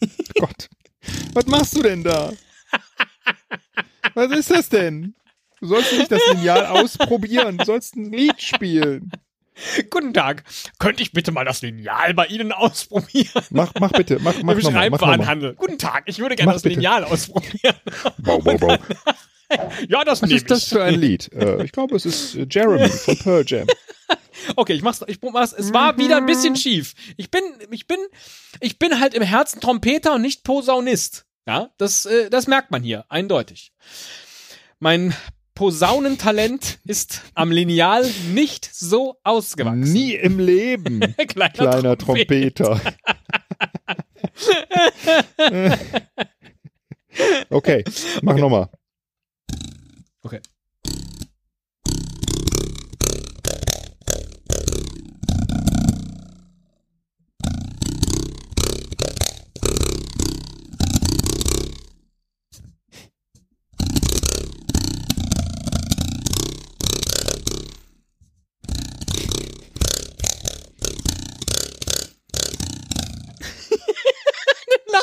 Gott. 0.38 0.68
Was 1.34 1.46
machst 1.46 1.76
du 1.76 1.82
denn 1.82 2.02
da? 2.02 2.32
Was 4.14 4.30
ist 4.32 4.50
das 4.50 4.68
denn? 4.68 5.14
Du 5.60 5.66
sollst 5.66 5.92
nicht 5.92 6.10
das 6.10 6.22
Lineal 6.32 6.66
ausprobieren, 6.66 7.58
du 7.58 7.64
sollst 7.64 7.96
ein 7.96 8.12
Lied 8.12 8.40
spielen. 8.40 9.10
Guten 9.90 10.14
Tag. 10.14 10.44
Könnte 10.78 11.02
ich 11.02 11.12
bitte 11.12 11.32
mal 11.32 11.44
das 11.44 11.60
Lineal 11.60 12.14
bei 12.14 12.26
Ihnen 12.26 12.50
ausprobieren? 12.52 13.44
Mach, 13.50 13.72
mach 13.78 13.92
bitte, 13.92 14.18
mach, 14.20 14.42
mach 14.42 14.54
Im 14.54 14.58
nochmal. 14.58 14.72
Schreibwarenhandel. 14.72 15.54
Guten 15.54 15.76
Tag, 15.76 16.04
ich 16.06 16.18
würde 16.18 16.34
gerne 16.34 16.46
Mach 16.46 16.54
das 16.54 16.62
bitte. 16.62 16.76
Lineal 16.76 17.04
ausprobieren. 17.04 17.74
Wow, 18.18 18.40
wow, 18.44 18.60
wow. 18.60 18.78
ja, 19.88 20.02
das 20.04 20.22
Was 20.22 20.30
ist 20.30 20.50
das 20.50 20.64
für 20.64 20.82
ein 20.82 20.94
Lied? 20.94 21.30
Äh, 21.34 21.62
ich 21.64 21.72
glaube, 21.72 21.94
es 21.94 22.06
ist 22.06 22.36
äh, 22.36 22.46
Jeremy 22.48 22.88
von 22.88 23.18
Pearl 23.18 23.44
Jam. 23.46 23.66
Okay, 24.56 24.72
ich 24.72 24.82
mach's, 24.82 25.04
ich 25.06 25.20
mach's. 25.20 25.52
Es 25.52 25.74
war 25.74 25.98
wieder 25.98 26.16
ein 26.16 26.24
bisschen 26.24 26.56
schief. 26.56 26.94
Ich 27.18 27.30
bin, 27.30 27.42
ich 27.70 27.86
bin, 27.86 27.98
ich 28.60 28.78
bin 28.78 28.98
halt 28.98 29.12
im 29.12 29.22
Herzen 29.22 29.60
Trompeter 29.60 30.14
und 30.14 30.22
nicht 30.22 30.44
Posaunist. 30.44 31.26
Ja, 31.46 31.70
das, 31.76 32.06
äh, 32.06 32.30
das 32.30 32.46
merkt 32.46 32.70
man 32.70 32.82
hier 32.82 33.04
eindeutig. 33.10 33.72
Mein 34.78 35.14
Posaunentalent 35.60 36.78
ist 36.86 37.20
am 37.34 37.52
Lineal 37.52 38.10
nicht 38.32 38.64
so 38.74 39.18
ausgewachsen. 39.24 39.92
Nie 39.92 40.14
im 40.14 40.38
Leben, 40.38 41.00
Kleiner, 41.28 41.50
kleiner 41.52 41.98
Trompeter. 41.98 42.80
Trompeter. 42.80 42.94
okay, 47.50 47.84
mach 48.22 48.32
Okay. 48.32 48.40
nochmal. 48.40 48.70
Okay. 50.22 50.40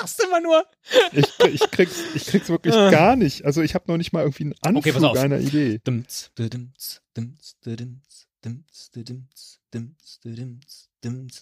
Lachst 0.07 0.23
immer 0.23 0.39
nur. 0.39 0.65
Ich, 1.11 1.27
ich, 1.53 1.69
krieg's, 1.69 1.95
ich 2.15 2.27
krieg's 2.27 2.47
wirklich 2.47 2.73
gar 2.73 3.17
nicht. 3.17 3.43
Also 3.43 3.61
ich 3.61 3.75
habe 3.75 3.91
noch 3.91 3.97
nicht 3.97 4.13
mal 4.13 4.21
irgendwie 4.21 4.43
einen 4.45 4.55
Anflug 4.61 4.85
Okay, 4.85 4.93
pass 4.93 5.03
auf. 5.03 5.17
einer 5.17 5.37
Idee. 5.37 5.81
Dims, 5.85 6.31
dims, 6.37 7.01
dims, 7.17 7.57
dims, 7.65 8.27
dims, 8.45 8.89
dims, 8.95 9.59
dims, 9.73 10.19
dims, 10.23 10.89
dims. 11.03 11.41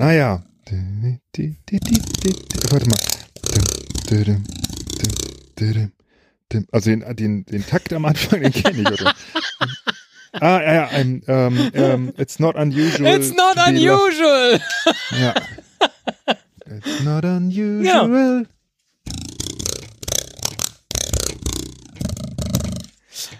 Ah 0.00 0.12
Warte 2.72 2.88
mal. 2.88 2.98
Also 6.72 6.90
den, 6.90 7.16
den, 7.16 7.44
den 7.46 7.66
Takt 7.66 7.92
am 7.92 8.04
Anfang, 8.04 8.42
den 8.42 8.52
kenne 8.52 8.80
ich, 8.80 8.88
oder? 8.88 9.14
Ah, 10.32 10.60
ja, 10.60 10.72
ja, 10.74 10.90
ähm, 10.92 11.22
ähm, 11.26 11.70
ähm, 11.74 12.12
it's 12.18 12.38
not 12.38 12.54
unusual. 12.56 13.06
It's 13.06 13.34
not 13.34 13.56
unusual. 13.66 14.60
Ja. 15.18 15.34
It's 16.66 17.02
not 17.02 17.24
unusual. 17.24 18.46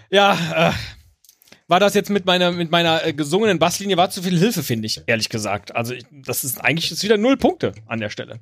Ja, 0.09 0.69
äh, 0.69 0.73
war 1.67 1.79
das 1.79 1.93
jetzt 1.93 2.09
mit 2.09 2.25
meiner 2.25 2.51
mit 2.51 2.71
meiner 2.71 3.05
äh, 3.05 3.13
gesungenen 3.13 3.59
Basslinie 3.59 3.95
war 3.95 4.09
zu 4.09 4.23
viel 4.23 4.37
Hilfe, 4.37 4.63
finde 4.63 4.87
ich, 4.87 5.03
ehrlich 5.05 5.29
gesagt. 5.29 5.75
Also 5.75 5.93
ich, 5.93 6.05
das 6.11 6.43
ist 6.43 6.59
eigentlich 6.59 6.91
ist 6.91 7.03
wieder 7.03 7.17
null 7.17 7.37
Punkte 7.37 7.73
an 7.85 7.99
der 7.99 8.09
Stelle. 8.09 8.39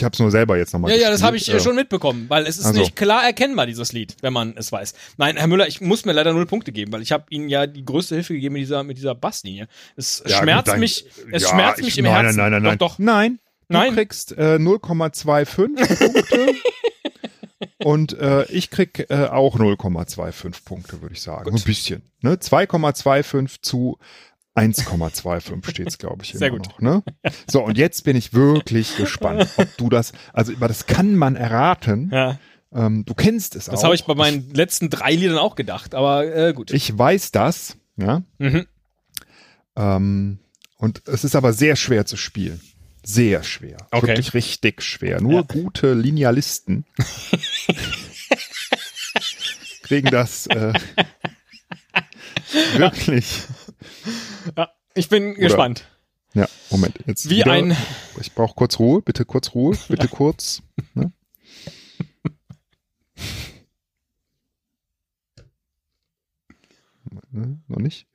Ich 0.00 0.04
habe 0.04 0.14
es 0.14 0.18
nur 0.18 0.30
selber 0.30 0.56
jetzt 0.56 0.72
nochmal 0.72 0.92
Ja, 0.92 0.96
ja, 0.96 1.10
das 1.10 1.22
habe 1.22 1.36
ich 1.36 1.42
gespielt. 1.44 1.60
äh, 1.60 1.64
schon 1.64 1.76
mitbekommen, 1.76 2.24
weil 2.28 2.46
es 2.46 2.56
ist 2.56 2.64
Also. 2.64 2.80
nicht 2.80 2.96
klar 2.96 3.22
erkennbar, 3.22 3.66
dieses 3.66 3.92
Lied, 3.92 4.16
wenn 4.22 4.32
man 4.32 4.54
es 4.56 4.72
weiß. 4.72 4.94
Nein, 5.18 5.36
Herr 5.36 5.46
Müller, 5.46 5.68
ich 5.68 5.82
muss 5.82 6.06
mir 6.06 6.12
leider 6.12 6.32
null 6.32 6.46
Punkte 6.46 6.72
geben, 6.72 6.90
weil 6.92 7.02
ich 7.02 7.12
habe 7.12 7.24
Ihnen 7.28 7.50
ja 7.50 7.66
die 7.66 7.84
größte 7.84 8.14
Hilfe 8.14 8.32
gegeben 8.32 8.54
mit 8.54 8.62
dieser, 8.62 8.82
mit 8.82 8.96
dieser 8.96 9.14
Basslinie. 9.14 9.68
Es 9.96 10.22
Ja, 10.26 10.38
schmerzt 10.38 10.64
gut, 10.64 10.72
dann- 10.72 10.80
mich, 10.80 11.04
es 11.32 11.42
ja, 11.42 11.48
schmerzt 11.50 11.80
ich- 11.80 11.84
mich 11.84 11.98
im 11.98 12.04
nein, 12.06 12.14
Herzen. 12.24 12.36
Nein, 12.38 12.50
nein, 12.52 12.62
nein, 12.62 12.78
Doch, 12.78 12.92
doch. 12.92 12.98
Nein. 12.98 13.38
Nein. 13.68 13.90
Du 13.90 13.96
kriegst 13.96 14.32
äh, 14.32 14.56
0,25 14.58 15.54
Punkte. 15.54 16.54
Und 17.84 18.18
äh, 18.18 18.44
ich 18.50 18.70
krieg 18.70 19.06
äh, 19.10 19.26
auch 19.26 19.58
0,25 19.58 20.64
Punkte, 20.64 21.00
würde 21.02 21.14
ich 21.14 21.22
sagen. 21.22 21.44
Gut. 21.50 21.60
Ein 21.60 21.64
bisschen. 21.64 22.02
Ne? 22.22 22.34
2,25 22.36 23.56
zu 23.62 23.98
1,25 24.56 25.70
steht's, 25.70 25.98
glaube 25.98 26.24
ich, 26.24 26.32
immer 26.32 26.38
Sehr 26.40 26.50
gut. 26.50 26.66
noch. 26.66 26.80
Ne? 26.80 27.02
So, 27.50 27.62
und 27.64 27.78
jetzt 27.78 28.02
bin 28.04 28.16
ich 28.16 28.32
wirklich 28.34 28.96
gespannt, 28.96 29.48
ob 29.56 29.68
du 29.76 29.88
das, 29.88 30.12
also 30.32 30.52
das 30.54 30.86
kann 30.86 31.14
man 31.14 31.36
erraten. 31.36 32.10
Ja, 32.12 32.38
Ähm, 32.72 33.04
du 33.04 33.14
kennst 33.14 33.56
es 33.56 33.68
auch. 33.68 33.72
das 33.74 33.84
habe 33.84 33.94
ich 33.94 34.04
bei 34.04 34.14
meinen 34.14 34.52
letzten 34.54 34.90
drei 34.90 35.12
Liedern 35.14 35.38
auch 35.38 35.54
gedacht, 35.56 35.94
aber 35.94 36.24
äh, 36.34 36.52
gut. 36.52 36.72
Ich 36.72 36.96
weiß 36.96 37.30
das, 37.32 37.76
ja. 37.96 38.22
mhm. 38.38 38.66
Ähm, 39.76 40.38
und 40.76 41.02
es 41.06 41.24
ist 41.24 41.36
aber 41.36 41.52
sehr 41.52 41.76
schwer 41.76 42.06
zu 42.06 42.16
spielen. 42.16 42.60
Sehr 43.02 43.42
schwer. 43.44 43.76
Okay. 43.92 44.08
Wirklich 44.08 44.34
richtig 44.34 44.82
schwer. 44.82 45.20
Nur 45.20 45.40
Ja. 45.40 45.42
gute 45.42 45.94
Linealisten 45.94 46.84
kriegen 49.82 50.10
das 50.10 50.46
äh, 50.48 50.72
wirklich. 52.76 53.42
Ich 54.94 55.08
bin 55.08 55.34
gespannt. 55.34 55.86
Ja, 56.34 56.46
Moment. 56.70 56.98
Jetzt 57.06 57.28
Wie 57.30 57.36
wieder. 57.38 57.52
ein- 57.52 57.76
Ich 58.20 58.32
brauche 58.34 58.54
kurz 58.54 58.78
Ruhe. 58.78 59.02
Bitte 59.02 59.24
kurz 59.24 59.54
Ruhe. 59.54 59.76
Bitte 59.88 60.08
kurz. 60.08 60.62
Ne? 60.94 61.12
Noch 67.68 67.78
nicht? 67.78 68.06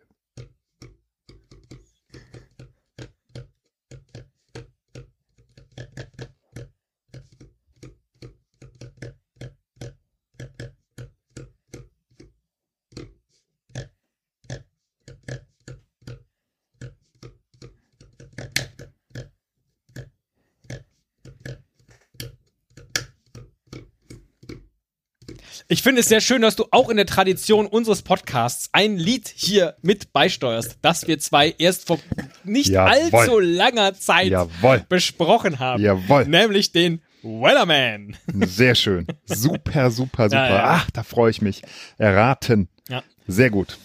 Ich 25.68 25.82
finde 25.82 26.02
es 26.02 26.08
sehr 26.10 26.22
schön, 26.22 26.44
dass 26.44 26.56
du 26.56 26.66
auch 26.70 26.90
in 26.90 26.98
der 26.98 27.08
Tradition 27.08 27.66
unseres 27.66 28.04
Podcasts 28.04 28.70
ein 28.72 28.98
Lied 28.98 29.32
hier 29.36 29.76
mit 29.82 30.14
beisteuerst, 30.14 30.78
das 30.84 31.08
wir 31.08 31.18
zwei 31.18 31.56
erst 31.58 31.88
vor 31.88 32.00
nicht 32.44 32.70
Jawohl. 32.70 33.20
allzu 33.20 33.40
langer 33.40 33.96
Zeit 33.96 34.28
Jawohl. 34.28 34.86
besprochen 34.88 35.58
haben. 35.60 35.82
Jawohl. 35.82 36.26
Nämlich 36.28 36.72
den 36.72 37.02
Wellerman. 37.24 38.16
Sehr 38.46 38.76
schön. 38.76 39.08
Super, 39.26 39.90
super, 39.90 40.30
super. 40.30 40.36
Ja, 40.50 40.50
ja. 40.56 40.64
Ach, 40.68 40.92
da 40.92 41.02
freue 41.02 41.32
ich 41.32 41.42
mich. 41.42 41.64
Erraten. 41.98 42.70
Ja. 42.88 43.02
Sehr 43.26 43.50
gut. 43.50 43.80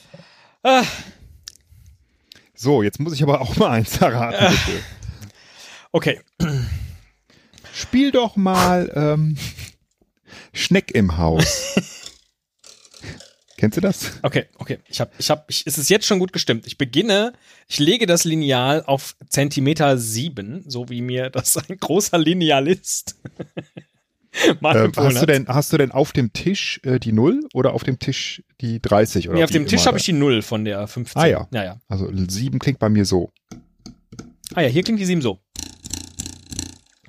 Ah, 0.63 0.83
So, 2.55 2.83
jetzt 2.83 3.01
muss 3.01 3.15
ich 3.15 3.23
aber 3.23 3.41
auch 3.41 3.57
mal 3.57 3.71
eins 3.71 3.97
erraten, 4.03 4.55
bitte. 4.67 4.79
okay. 5.93 6.21
Spiel 7.73 8.11
doch 8.13 8.37
mal 8.37 8.93
ähm, 8.95 9.39
Schneck 10.53 10.91
im 10.93 11.19
Haus. 11.19 11.75
Kennst 13.57 13.77
du 13.77 13.83
das? 13.83 14.13
Okay, 14.23 14.47
okay. 14.57 14.79
Ich 14.89 15.01
habe, 15.01 15.11
ich 15.19 15.29
habe, 15.29 15.45
ich, 15.49 15.65
es 15.67 15.77
ist 15.77 15.91
jetzt 15.91 16.07
schon 16.07 16.19
gut 16.19 16.33
gestimmt. 16.33 16.67
Ich 16.67 16.79
beginne, 16.79 17.35
ich 17.69 17.79
lege 17.79 18.07
das 18.07 18.25
Lineal 18.25 18.83
auf 18.87 19.17
Zentimeter 19.29 19.99
sieben, 19.99 20.65
so 20.67 20.89
wie 20.89 21.03
mir 21.03 21.29
das 21.29 21.59
ein 21.59 21.77
großer 21.77 22.17
Linealist 22.17 23.17
mal 24.61 24.77
Ähm, 24.77 24.93
hast, 24.97 25.21
du 25.21 25.27
denn, 25.27 25.47
hast 25.49 25.73
du 25.73 25.77
denn 25.77 25.91
auf 25.91 26.13
dem 26.13 26.33
Tisch 26.33 26.81
äh, 26.85 26.99
die 26.99 27.13
0 27.13 27.49
oder 27.53 27.75
auf 27.75 27.85
dem 27.85 27.99
Tisch 27.99 28.43
die 28.61 28.81
30? 28.81 29.29
Oder 29.29 29.39
nee, 29.39 29.45
auf 29.45 29.51
dem 29.51 29.67
Tisch 29.67 29.87
habe 29.87 29.99
ich 29.99 30.05
die 30.05 30.13
Null 30.13 30.43
von 30.43 30.65
der 30.65 30.87
15. 30.87 31.21
Ah, 31.21 31.27
ja. 31.27 31.49
Ja, 31.53 31.65
ja. 31.65 31.81
Also 31.89 32.11
7 32.13 32.59
klingt 32.59 32.79
bei 32.79 32.89
mir 32.89 33.05
so. 33.05 33.31
Ah 34.55 34.63
ja, 34.63 34.69
hier 34.69 34.83
klingt 34.83 35.01
die 35.01 35.05
7 35.05 35.21
so. 35.23 35.39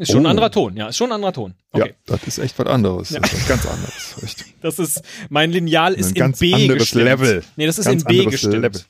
Ist 0.01 0.11
schon 0.11 0.21
ein 0.21 0.25
Oh. 0.25 0.29
anderer 0.29 0.51
Ton, 0.51 0.75
ja, 0.75 0.87
ist 0.87 0.97
schon 0.97 1.09
ein 1.09 1.13
anderer 1.15 1.33
Ton. 1.33 1.53
Okay. 1.71 1.89
Ja, 1.89 1.95
das 2.17 2.23
ist 2.27 2.37
echt 2.39 2.57
was 2.59 2.67
anderes. 2.67 3.09
Ja. 3.11 3.19
Das 3.19 3.33
ist 3.33 3.47
ganz 3.47 3.65
anderes. 3.65 4.15
Echt. 4.23 4.45
Das 4.61 4.77
ist, 4.77 5.01
mein 5.29 5.51
Lineal 5.51 5.93
ist 5.93 6.07
Ein 6.07 6.09
in 6.09 6.15
ganz 6.19 6.39
B 6.39 6.53
anderes 6.53 6.77
gestimmt. 6.79 7.05
Level. 7.05 7.43
Nee, 7.55 7.65
das 7.65 7.79
ist 7.79 7.85
Ganz 7.85 8.03
in 8.03 8.07
B 8.07 8.25
gestimmt. 8.25 8.53
Level. 8.53 8.69
Das 8.71 8.81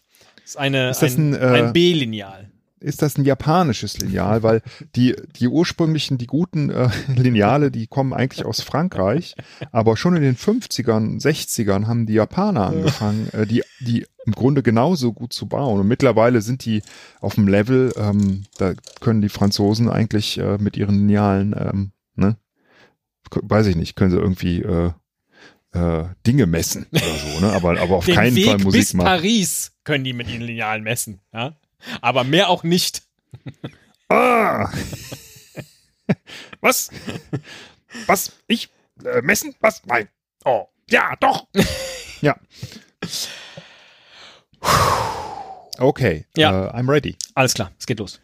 ist 0.45 0.57
eine, 0.57 0.89
Ist 0.89 1.03
ein, 1.03 1.33
ein, 1.33 1.41
äh, 1.41 1.45
ein 1.61 1.73
B-Lineal. 1.73 2.49
Ist 2.81 3.03
das 3.03 3.17
ein 3.17 3.25
japanisches 3.25 3.99
Lineal? 3.99 4.41
Weil 4.41 4.61
die, 4.95 5.15
die 5.35 5.47
ursprünglichen, 5.47 6.17
die 6.17 6.27
guten 6.27 6.71
äh, 6.71 6.89
Lineale, 7.15 7.71
die 7.71 7.87
kommen 7.87 8.11
eigentlich 8.11 8.45
aus 8.45 8.61
Frankreich. 8.61 9.35
Aber 9.71 9.95
schon 9.97 10.15
in 10.15 10.23
den 10.23 10.35
50ern, 10.35 11.21
60ern 11.21 11.85
haben 11.87 12.07
die 12.07 12.13
Japaner 12.13 12.67
angefangen, 12.67 13.29
äh, 13.33 13.45
die, 13.45 13.63
die 13.79 14.05
im 14.25 14.33
Grunde 14.33 14.63
genauso 14.63 15.13
gut 15.13 15.31
zu 15.31 15.47
bauen. 15.47 15.79
Und 15.79 15.87
mittlerweile 15.87 16.41
sind 16.41 16.65
die 16.65 16.81
auf 17.19 17.35
dem 17.35 17.47
Level, 17.47 17.93
ähm, 17.95 18.43
da 18.57 18.73
können 18.99 19.21
die 19.21 19.29
Franzosen 19.29 19.87
eigentlich 19.89 20.39
äh, 20.39 20.57
mit 20.57 20.75
ihren 20.75 21.07
Linealen, 21.07 21.55
ähm, 21.57 21.91
ne? 22.15 22.37
Weiß 23.29 23.67
ich 23.67 23.75
nicht, 23.77 23.95
können 23.95 24.11
sie 24.11 24.17
irgendwie 24.17 24.61
äh, 24.61 24.91
äh, 25.73 26.05
Dinge 26.27 26.47
messen 26.47 26.85
oder 26.91 27.01
so, 27.01 27.39
ne? 27.39 27.53
Aber, 27.53 27.79
aber 27.79 27.95
auf 27.95 28.05
Den 28.05 28.15
keinen 28.15 28.35
Weg 28.35 28.45
Fall 28.45 28.57
Musik 28.57 28.81
bis 28.81 28.93
machen. 28.93 29.07
Paris 29.07 29.71
können 29.83 30.03
die 30.03 30.13
mit 30.13 30.29
ihren 30.29 30.41
Linealen 30.41 30.83
messen, 30.83 31.19
ja. 31.33 31.55
Aber 32.01 32.23
mehr 32.23 32.49
auch 32.49 32.63
nicht. 32.63 33.03
Ah! 34.09 34.71
Was? 36.61 36.89
Was? 38.07 38.33
Ich? 38.47 38.69
Äh, 39.03 39.21
messen? 39.21 39.55
Was? 39.59 39.85
Nein. 39.85 40.09
Oh. 40.43 40.67
Ja, 40.89 41.15
doch. 41.19 41.47
ja. 42.21 42.35
Okay. 45.77 46.25
Ja. 46.35 46.67
Äh, 46.67 46.77
I'm 46.77 46.89
ready. 46.89 47.17
Alles 47.33 47.53
klar, 47.53 47.71
es 47.79 47.85
geht 47.85 47.99
los. 47.99 48.19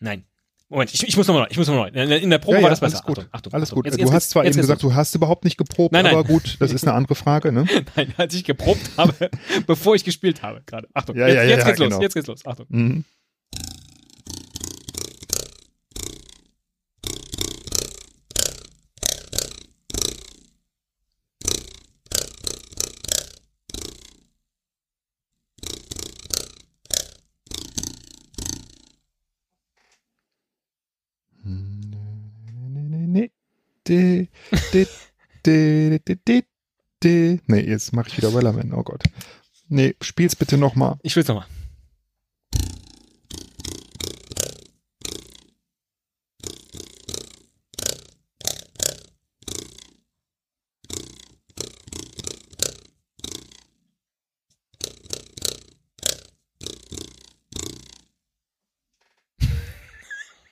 Nein. 0.00 0.26
Moment, 0.74 0.92
ich, 0.94 1.06
ich 1.06 1.16
muss 1.16 1.26
nochmal 1.26 1.44
neu. 1.44 1.48
Ich 1.50 1.56
muss 1.58 1.66
nochmal 1.68 1.90
neu. 1.92 2.16
In 2.16 2.30
der 2.30 2.38
Probe 2.38 2.56
Ja, 2.58 2.62
war 2.64 2.70
das 2.70 2.80
besser. 2.80 2.96
Alles 2.96 3.06
gut. 3.06 3.18
Achtung, 3.18 3.28
Achtung, 3.32 3.52
alles 3.54 3.68
Achtung. 3.70 3.76
gut. 3.76 3.86
Jetzt- 3.86 3.96
du 3.98 4.00
jetzt 4.04 4.12
hast 4.12 4.30
zwar 4.30 4.44
jetzt 4.44 4.54
eben 4.56 4.60
gesagt, 4.62 4.82
du 4.82 4.94
hast 4.94 5.14
überhaupt 5.14 5.44
nicht 5.44 5.56
geprobt, 5.56 5.92
Nein, 5.92 6.04
nein. 6.04 6.14
aber 6.14 6.24
gut, 6.24 6.56
das 6.60 6.72
ist 6.72 6.84
eine 6.86 6.94
andere 6.94 7.14
Frage, 7.14 7.52
ne? 7.52 7.66
Nein, 7.96 8.12
als 8.16 8.34
ich 8.34 8.44
geprobt 8.44 8.80
habe, 8.96 9.14
bevor 9.66 9.94
ich 9.94 10.04
gespielt 10.04 10.42
habe 10.42 10.62
gerade. 10.66 10.88
Achtung, 10.94 11.16
Ja, 11.16 11.28
jetzt, 11.28 11.64
geht's 11.66 11.78
los. 11.78 11.88
genau. 11.88 12.00
Jetzt 12.02 12.14
geht's 12.14 12.26
los. 12.26 12.44
Achtung. 12.46 12.66
Mhm. 12.68 13.04
De, 33.84 34.28
de, 34.72 34.86
de, 35.42 36.00
de, 36.04 36.18
de, 36.24 36.44
de. 36.98 37.40
Nee, 37.46 37.66
jetzt 37.66 37.92
mache 37.92 38.08
ich 38.08 38.16
wieder 38.16 38.34
Wellerman. 38.34 38.72
Oh 38.72 38.82
Gott. 38.82 39.02
Nee, 39.68 39.94
spiel's 40.00 40.36
bitte 40.36 40.56
nochmal. 40.56 40.96
Ich 41.02 41.14
will's 41.16 41.28
nochmal. 41.28 41.46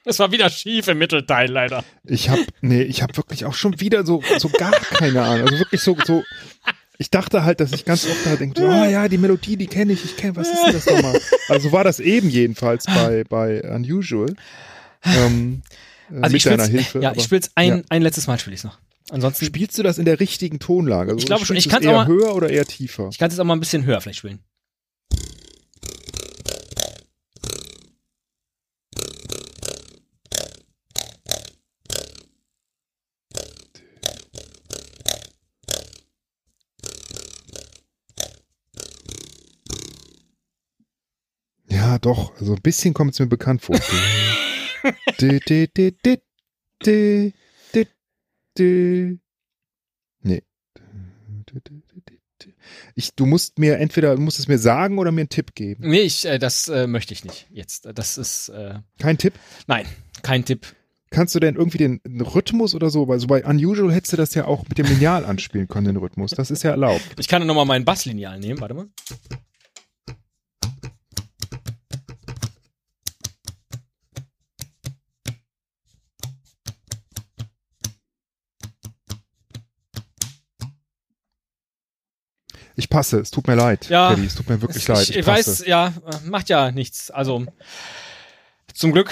Es 0.05 0.19
war 0.19 0.33
wieder 0.33 0.51
schief 0.51 0.89
im 0.89 0.99
Mittelteil, 0.99 1.49
leider. 1.51 1.85
Ich 2.05 2.29
habe 2.29 2.43
nee, 2.61 2.83
ich 2.83 3.03
habe 3.03 3.17
wirklich 3.17 3.45
auch 3.45 3.55
schon 3.55 3.79
wieder 3.81 4.05
so 4.05 4.23
so 4.39 4.49
gar 4.49 4.73
keine 4.73 5.23
Ahnung. 5.23 5.47
Also 5.47 5.59
wirklich 5.61 5.81
so 5.81 5.97
so 6.05 6.25
ich 6.99 7.11
dachte 7.11 7.45
halt, 7.45 7.61
dass 7.61 7.73
ich 7.73 7.85
ganz 7.85 8.05
oft 8.07 8.27
halt 8.27 8.41
denke, 8.41 8.63
oh 8.63 8.85
ja, 8.85 9.09
die 9.09 9.19
Melodie, 9.19 9.57
die 9.57 9.67
kenne 9.67 9.93
ich, 9.93 10.05
ich 10.05 10.17
kenne, 10.17 10.37
was 10.37 10.49
ist 10.49 10.65
denn 10.67 10.73
das 10.73 10.87
nochmal? 10.87 11.21
Also 11.49 11.73
war 11.73 11.85
das 11.85 12.01
eben 12.01 12.29
jedenfalls 12.29 12.85
bei 12.87 13.25
bei 13.29 13.63
Unusual. 13.63 14.35
Ähm, 15.05 15.63
äh, 16.11 16.15
Also 16.17 16.23
mit 16.23 16.35
ich 16.35 16.43
deiner 16.45 16.67
Hilfe. 16.67 17.01
ja, 17.01 17.11
aber- 17.11 17.19
ich 17.21 17.31
will's 17.31 17.51
ein, 17.55 17.69
ja. 17.79 17.83
ein 17.89 18.03
letztes 18.03 18.27
Mal 18.27 18.39
spiele 18.39 18.55
ich's 18.55 18.65
noch. 18.65 18.79
Ansonsten, 19.11 19.45
Spielst 19.45 19.77
du 19.79 19.83
das 19.83 19.99
in 19.99 20.05
der 20.05 20.21
richtigen 20.21 20.59
Tonlage? 20.59 21.11
Also 21.11 21.19
Ich 21.19 21.27
glaube 21.27 21.45
schon. 21.45 21.57
Ich 21.57 21.65
du 21.65 21.69
es 21.71 21.73
kann's 21.75 21.85
eher 21.87 21.93
auch 21.93 21.97
mal- 21.97 22.07
höher 22.07 22.35
oder 22.35 22.51
eher 22.51 22.65
tiefer? 22.65 23.09
ich 23.11 23.19
kann 23.19 23.29
es 23.29 23.35
jetzt 23.35 23.41
auch 23.41 23.45
mal 23.45 23.55
ein 23.55 23.61
bisschen 23.61 23.85
höher 23.85 24.01
vielleicht 24.01 24.19
spielen. 24.21 24.41
Ja, 41.69 41.92
doch. 42.03 42.39
Also 42.39 42.55
ein 42.55 42.63
bisschen 42.63 42.93
kommt 42.95 43.15
es 43.15 43.19
mir 43.21 43.27
bekannt 43.27 43.63
vor. 43.63 43.77
De, 45.21 45.41
de, 45.41 45.69
de, 45.69 45.93
de, 46.05 46.21
de, 46.85 47.33
de, 47.75 47.87
de. 48.59 49.19
Nee. 50.23 50.43
Ich, 52.95 53.15
du 53.15 53.27
musst 53.27 53.59
mir 53.59 53.79
entweder, 53.79 54.17
du 54.17 54.21
musst 54.21 54.39
es 54.39 54.49
mir 54.49 54.59
sagen 54.59 54.99
oder 54.99 55.13
mir 55.13 55.23
einen 55.23 55.29
Tipp 55.29 55.55
geben. 55.55 55.89
Nee, 55.89 56.01
ich, 56.01 56.25
äh, 56.27 56.39
das 56.39 56.69
äh, 56.69 56.87
möchte 56.87 57.15
ich 57.15 57.25
nicht 57.25 57.47
jetzt. 57.51 57.89
Das 57.95 58.19
ist, 58.19 58.49
äh, 58.51 58.81
Kein 58.99 59.19
Tipp? 59.19 59.35
nein, 59.67 59.87
kein 60.23 60.45
Tipp. 60.45 60.67
Kannst 61.11 61.35
du 61.35 61.41
denn 61.41 61.57
irgendwie 61.57 61.79
den 61.79 62.01
Rhythmus 62.23 62.75
oder 62.75 62.89
so, 62.89 63.07
weil 63.07 63.21
so 63.21 63.27
bei 63.27 63.45
Unusual 63.45 63.93
hättest 63.93 64.15
du 64.15 64.17
das 64.17 64.35
ja 64.35 64.47
auch 64.47 64.67
mit 64.67 64.79
dem 64.79 64.87
Lineal 64.87 65.27
anspielen 65.27 65.69
können, 65.69 65.87
den 65.87 65.97
Rhythmus. 65.99 66.31
Das 66.31 66.51
ist 66.51 66.63
ja 66.63 66.71
erlaubt. 66.71 67.03
Ich 67.19 67.29
kann 67.29 67.47
nochmal 67.47 67.67
mein 67.67 67.85
Basslineal 67.85 68.41
nehmen, 68.41 68.61
warte 68.61 68.75
mal. 68.75 68.87
Ich 82.77 82.89
passe, 82.89 83.21
es 83.21 83.31
tut 83.31 83.47
mir 83.47 83.55
leid, 83.55 83.89
Ja, 83.89 84.11
Teddy, 84.15 84.27
es 84.27 84.35
tut 84.35 84.49
mir 84.49 84.61
wirklich 84.63 84.83
ich, 84.85 84.89
leid. 84.89 85.09
ich, 85.11 85.25
passe. 85.25 85.51
weiß, 85.61 85.67
ja, 85.67 85.93
macht 86.25 86.49
ja 86.49 86.71
nichts. 86.71 87.11
Also, 87.11 87.45
zum 88.75 88.93
Glück. 88.93 89.11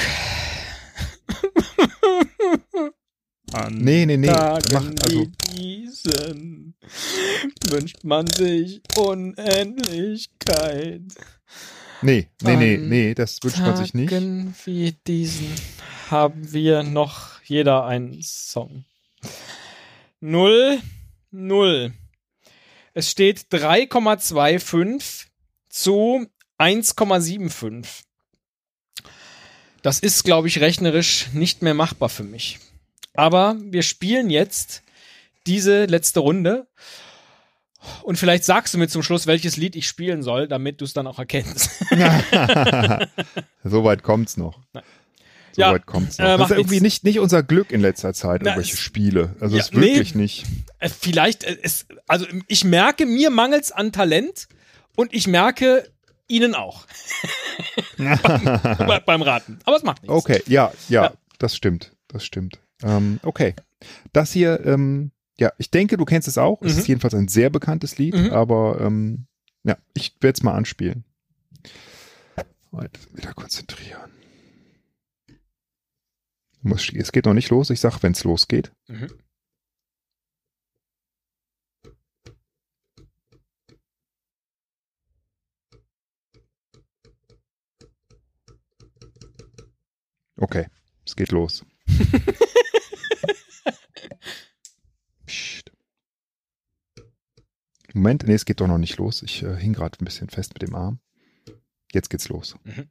Ah, 3.52 3.64
An 3.64 3.74
Nee, 3.78 4.06
nee, 4.06 4.16
nee. 4.16 4.28
Tagen 4.28 4.64
Mach, 4.72 4.84
also, 5.02 5.22
wie 5.22 5.30
diesen 5.54 6.74
wünscht 7.68 8.04
man 8.04 8.26
sich 8.28 8.80
Unendlichkeit. 8.96 11.02
nee, 12.02 12.28
nee, 12.42 12.56
nee, 12.56 12.76
nee, 12.78 13.14
das 13.14 13.38
wünscht 13.42 13.58
man 13.58 13.76
sich 13.76 13.92
nicht. 13.92 14.10
Tagen 14.10 14.54
wie 14.64 14.92
diesen 15.06 15.48
haben 16.10 16.52
wir 16.52 16.82
noch 16.84 17.42
jeder 17.42 17.84
einen 17.86 18.22
Song. 18.22 18.84
Null, 20.20 20.78
null. 21.30 21.92
Es 23.00 23.10
steht 23.10 23.46
3,25 23.50 25.28
zu 25.70 26.26
1,75. 26.58 27.86
Das 29.80 30.00
ist, 30.00 30.24
glaube 30.24 30.48
ich, 30.48 30.60
rechnerisch 30.60 31.28
nicht 31.32 31.62
mehr 31.62 31.72
machbar 31.72 32.10
für 32.10 32.24
mich. 32.24 32.58
Aber 33.14 33.56
wir 33.58 33.80
spielen 33.80 34.28
jetzt 34.28 34.82
diese 35.46 35.86
letzte 35.86 36.20
Runde. 36.20 36.68
Und 38.02 38.18
vielleicht 38.18 38.44
sagst 38.44 38.74
du 38.74 38.78
mir 38.78 38.88
zum 38.88 39.02
Schluss, 39.02 39.26
welches 39.26 39.56
Lied 39.56 39.76
ich 39.76 39.88
spielen 39.88 40.22
soll, 40.22 40.46
damit 40.46 40.82
du 40.82 40.84
es 40.84 40.92
dann 40.92 41.06
auch 41.06 41.18
erkennst. 41.18 41.70
so 43.64 43.82
weit 43.82 44.02
kommt's 44.02 44.36
noch. 44.36 44.60
So 45.52 45.62
Ja, 45.62 45.72
weit 45.72 45.86
kommt's 45.86 46.18
noch. 46.18 46.24
äh, 46.26 46.38
das 46.38 46.50
ist 46.50 46.56
irgendwie 46.56 46.80
nichts. 46.80 47.02
nicht, 47.02 47.04
nicht 47.04 47.18
unser 47.20 47.42
Glück 47.42 47.72
in 47.72 47.80
letzter 47.80 48.12
Zeit, 48.14 48.42
Na, 48.42 48.50
irgendwelche 48.50 48.74
es- 48.74 48.80
Spiele. 48.80 49.34
Also 49.40 49.56
Ja, 49.56 49.62
es 49.62 49.70
ist 49.70 49.74
wirklich 49.76 50.14
nee. 50.14 50.22
nicht. 50.22 50.46
Äh, 50.78 50.88
Vielleicht, 50.88 51.44
äh, 51.44 51.58
es, 51.62 51.86
also 52.06 52.26
ich 52.46 52.64
merke, 52.64 53.04
mir 53.06 53.30
mangelt's 53.30 53.72
an 53.72 53.92
Talent 53.92 54.48
und 54.96 55.12
ich 55.12 55.26
merke 55.26 55.88
ihnen 56.28 56.54
auch 56.54 56.86
Be- 57.96 59.02
beim 59.04 59.22
Raten. 59.22 59.58
Aber 59.64 59.76
es 59.76 59.82
macht 59.82 60.02
nichts. 60.02 60.14
Okay, 60.14 60.42
ja, 60.46 60.72
ja, 60.88 61.04
Ja. 61.04 61.12
das 61.38 61.56
stimmt. 61.56 61.92
Das 62.08 62.24
stimmt. 62.24 62.58
Ähm, 62.82 63.18
okay. 63.22 63.54
Das 64.12 64.32
hier, 64.32 64.64
ähm, 64.64 65.10
ja, 65.38 65.52
ich 65.58 65.70
denke, 65.70 65.96
du 65.96 66.04
kennst 66.04 66.28
es 66.28 66.38
auch. 66.38 66.60
Es 66.62 66.74
Mhm. 66.74 66.78
ist 66.80 66.88
jedenfalls 66.88 67.14
ein 67.14 67.28
sehr 67.28 67.50
bekanntes 67.50 67.98
Lied, 67.98 68.14
Mhm. 68.14 68.30
aber 68.32 68.80
ähm, 68.80 69.26
ja, 69.64 69.76
ich 69.94 70.14
werde 70.20 70.36
es 70.36 70.42
mal 70.42 70.54
anspielen. 70.54 71.04
Halt, 72.72 72.98
wieder 73.14 73.32
konzentrieren. 73.34 74.10
Es 76.62 77.12
geht 77.12 77.24
noch 77.24 77.34
nicht 77.34 77.50
los. 77.50 77.70
Ich 77.70 77.80
sag, 77.80 78.02
wenn 78.02 78.12
es 78.12 78.24
losgeht. 78.24 78.72
Mhm. 78.88 79.08
Okay, 90.36 90.66
es 91.04 91.16
geht 91.16 91.32
los. 91.32 91.64
Moment, 97.92 98.22
nee, 98.26 98.34
es 98.34 98.44
geht 98.44 98.60
doch 98.60 98.68
noch 98.68 98.78
nicht 98.78 98.96
los. 98.98 99.22
Ich 99.22 99.42
äh, 99.42 99.56
hing 99.56 99.72
gerade 99.72 99.98
ein 100.00 100.04
bisschen 100.04 100.30
fest 100.30 100.54
mit 100.54 100.62
dem 100.62 100.74
Arm. 100.74 101.00
Jetzt 101.92 102.08
geht's 102.08 102.28
los. 102.28 102.54
Mhm. 102.64 102.88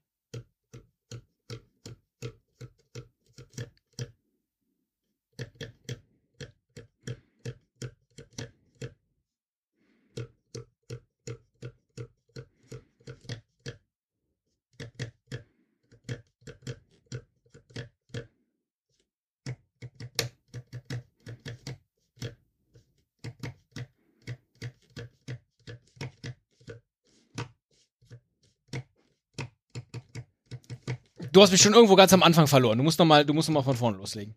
Du 31.31 31.41
hast 31.41 31.51
mich 31.51 31.61
schon 31.61 31.73
irgendwo 31.73 31.95
ganz 31.95 32.13
am 32.13 32.23
Anfang 32.23 32.47
verloren. 32.47 32.77
Du 32.77 32.83
musst 32.83 32.99
noch 32.99 33.05
mal, 33.05 33.25
du 33.25 33.33
musst 33.33 33.49
noch 33.49 33.55
mal 33.55 33.63
von 33.63 33.75
vorne 33.75 33.97
loslegen. 33.97 34.35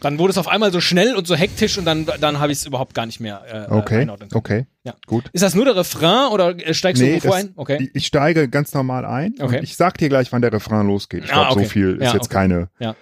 Dann 0.00 0.18
wurde 0.18 0.32
es 0.32 0.36
auf 0.38 0.46
einmal 0.48 0.70
so 0.72 0.80
schnell 0.82 1.14
und 1.16 1.26
so 1.26 1.34
hektisch 1.34 1.78
und 1.78 1.86
dann, 1.86 2.04
dann 2.20 2.38
habe 2.38 2.52
ich 2.52 2.58
es 2.58 2.66
überhaupt 2.66 2.92
gar 2.94 3.06
nicht 3.06 3.18
mehr 3.18 3.42
äh, 3.70 3.72
Okay, 3.72 4.02
einordnen 4.02 4.28
können. 4.28 4.38
okay, 4.38 4.66
Ja. 4.84 4.94
gut. 5.06 5.24
Ist 5.32 5.40
das 5.42 5.54
nur 5.54 5.64
der 5.64 5.74
Refrain 5.74 6.30
oder 6.32 6.50
äh, 6.50 6.74
steigst 6.74 7.00
du 7.00 7.06
Nee, 7.06 7.12
irgendwo 7.12 7.28
vor 7.28 7.36
das- 7.38 7.46
ein? 7.46 7.52
Okay. 7.56 7.90
Ich, 7.94 8.06
steige 8.06 8.46
ganz 8.50 8.74
normal 8.74 9.06
ein 9.06 9.34
Okay. 9.40 9.60
ich 9.62 9.74
sag 9.74 9.96
dir 9.96 10.10
gleich, 10.10 10.30
wann 10.32 10.42
der 10.42 10.52
Refrain 10.52 10.86
losgeht. 10.86 11.24
Ich 11.24 11.30
Ah, 11.32 11.44
glaube, 11.44 11.52
okay. 11.52 11.64
so 11.64 11.70
viel 11.70 11.92
ist 11.96 12.02
Ja, 12.04 12.12
jetzt 12.12 12.26
okay. 12.26 12.34
keine. 12.34 12.68
Ja. 12.78 12.94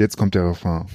Jetzt 0.00 0.16
kommt 0.16 0.34
der 0.34 0.48
Refrain. 0.48 0.86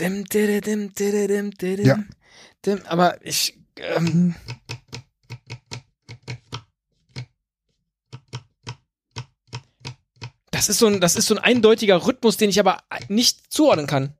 Dim, 0.00 0.24
dim, 0.24 0.60
dim, 0.62 0.94
dim, 0.94 1.28
dim, 1.28 1.50
dim, 1.50 1.86
Ja. 1.86 1.98
dim, 2.64 2.80
aber 2.86 3.18
ich. 3.22 3.58
Ähm, 3.76 4.34
das 10.50 10.70
ist 10.70 10.78
so 10.78 10.86
ein, 10.86 11.00
das 11.00 11.16
ist 11.16 11.26
so 11.26 11.34
ein 11.34 11.38
eindeutiger 11.38 12.06
Rhythmus, 12.06 12.38
den 12.38 12.48
ich 12.48 12.58
aber 12.58 12.82
nicht 13.08 13.52
zuordnen 13.52 13.86
kann. 13.86 14.14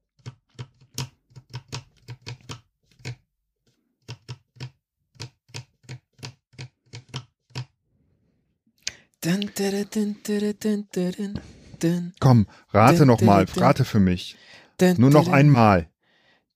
Komm, 12.21 12.47
rate 12.73 12.99
Dun, 12.99 13.07
noch 13.07 13.21
mal, 13.21 13.45
dun, 13.47 13.55
dun. 13.55 13.63
rate 13.63 13.85
für 13.85 14.01
mich. 14.01 14.37
Dun, 14.81 14.95
Nur 14.99 15.11
noch 15.11 15.25
dun, 15.27 15.35
einmal. 15.35 15.89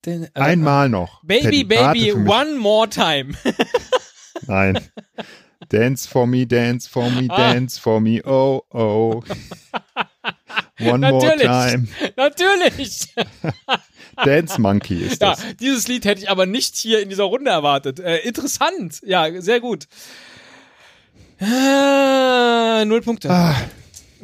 dun, 0.04 0.24
äh, 0.24 0.28
Einmal 0.40 0.88
noch. 0.88 1.22
Baby, 1.24 1.42
Teddy, 1.42 1.64
baby, 1.64 2.12
one 2.12 2.56
more 2.56 2.88
time. 2.88 3.34
Nein. 4.46 4.78
Dance 5.70 6.06
for 6.06 6.26
me, 6.26 6.46
dance 6.46 6.86
for 6.88 7.10
me, 7.10 7.26
Ah. 7.30 7.36
dance 7.52 7.78
for 7.80 8.00
me, 8.00 8.20
oh, 8.24 8.62
oh. 8.70 9.22
One 10.80 10.98
more 11.08 11.24
Natürlich. 11.24 11.42
time. 11.46 11.88
Natürlich. 12.16 13.14
Dance 14.24 14.60
Monkey 14.60 14.98
ist 15.06 15.22
Ja, 15.22 15.30
das. 15.30 15.42
dieses 15.58 15.88
Lied 15.88 16.04
hätte 16.04 16.20
ich 16.22 16.30
aber 16.30 16.46
nicht 16.46 16.76
hier 16.76 17.00
in 17.00 17.08
dieser 17.08 17.24
Runde 17.24 17.50
erwartet. 17.50 17.98
Äh, 17.98 18.18
interessant. 18.18 19.00
Ja, 19.04 19.26
sehr 19.40 19.60
gut. 19.60 19.88
Äh, 21.40 22.84
null 22.84 23.00
Punkte. 23.02 23.30
Ah, 23.30 23.56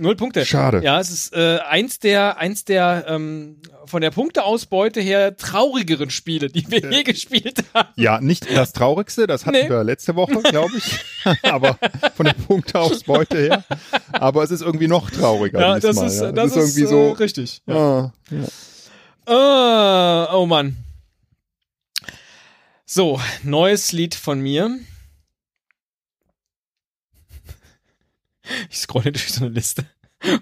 Null 0.01 0.17
Punkte. 0.17 0.45
Schade. 0.47 0.81
Ja, 0.83 0.99
es 0.99 1.11
ist 1.11 1.35
äh, 1.35 1.59
eins 1.69 1.99
der, 1.99 2.39
eins 2.39 2.65
der 2.65 3.05
ähm, 3.09 3.57
von 3.85 4.01
der 4.01 4.11
Punkteausbeute 4.11 5.01
her 5.01 5.37
traurigeren 5.37 6.11
Spiele, 6.11 6.49
die 6.49 6.71
wir 6.71 6.91
je 6.91 7.03
gespielt 7.03 7.65
haben. 7.75 7.91
ja, 7.97 8.21
nicht 8.21 8.47
das 8.57 8.73
Traurigste, 8.73 9.27
das 9.27 9.45
hatten 9.47 9.59
Nee. 9.59 9.69
wir 9.69 9.85
letzte 9.85 10.17
Woche, 10.17 10.41
glaube 10.43 10.73
ich. 10.77 10.99
Aber 11.43 11.79
von 12.15 12.25
der 12.27 12.33
Punkteausbeute 12.35 13.37
her. 13.39 13.65
Aber 14.13 14.43
es 14.43 14.51
ist 14.51 14.63
irgendwie 14.63 14.89
noch 14.89 15.11
trauriger 15.11 15.61
Ja, 15.61 15.79
das 15.79 15.97
ist, 16.01 16.21
ja. 16.21 16.33
das 16.33 16.57
ist, 16.57 16.57
irgendwie 16.57 16.83
äh, 16.83 16.87
so. 16.87 17.11
richtig. 17.13 17.61
Ja. 17.67 18.13
Ja. 19.27 20.25
Äh, 20.27 20.35
oh 20.35 20.47
Mann. 20.47 20.77
So, 22.87 23.21
neues 23.43 23.93
Lied 23.93 24.15
von 24.15 24.41
mir. 24.41 24.79
Ich 28.71 28.79
scrolle 28.79 29.13
durch 29.13 29.33
so 29.33 29.45
eine 29.45 29.55
Liste. 29.55 29.87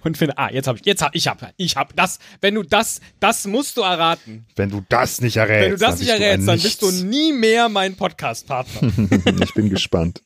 und 0.03 0.19
finde, 0.19 0.37
ah, 0.39 0.51
jetzt 0.51 0.67
habe 0.67 0.79
ich, 0.79 0.85
jetzt 0.85 1.03
hab 1.03 1.15
ich 1.15 1.29
hab, 1.29 1.55
ich 1.57 1.77
hab 1.77 1.95
das. 1.95 2.19
Wenn 2.41 2.55
du 2.55 2.63
das, 2.63 3.01
das 3.21 3.47
musst 3.47 3.77
du 3.77 3.83
erraten. 3.83 4.47
Wenn 4.57 4.71
du 4.71 4.85
das 4.89 5.21
nicht 5.21 5.37
errätst, 5.37 5.65
Wenn 5.65 5.71
du 5.73 5.79
das 5.79 6.01
nicht 6.01 6.09
errätst, 6.09 6.49
dann 6.49 6.61
bist 6.61 6.83
du 6.83 6.91
nie 6.91 7.33
mehr 7.33 7.69
mein 7.69 7.95
Podcast-Partner. 7.95 8.93
ich 9.43 9.55
bin 9.55 9.71
gespannt. 9.71 10.23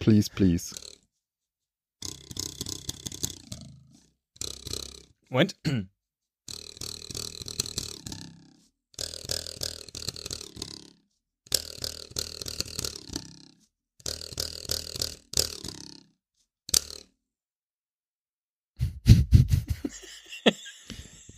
Please, 0.00 0.28
please. 0.34 0.74
Moment. 5.28 5.54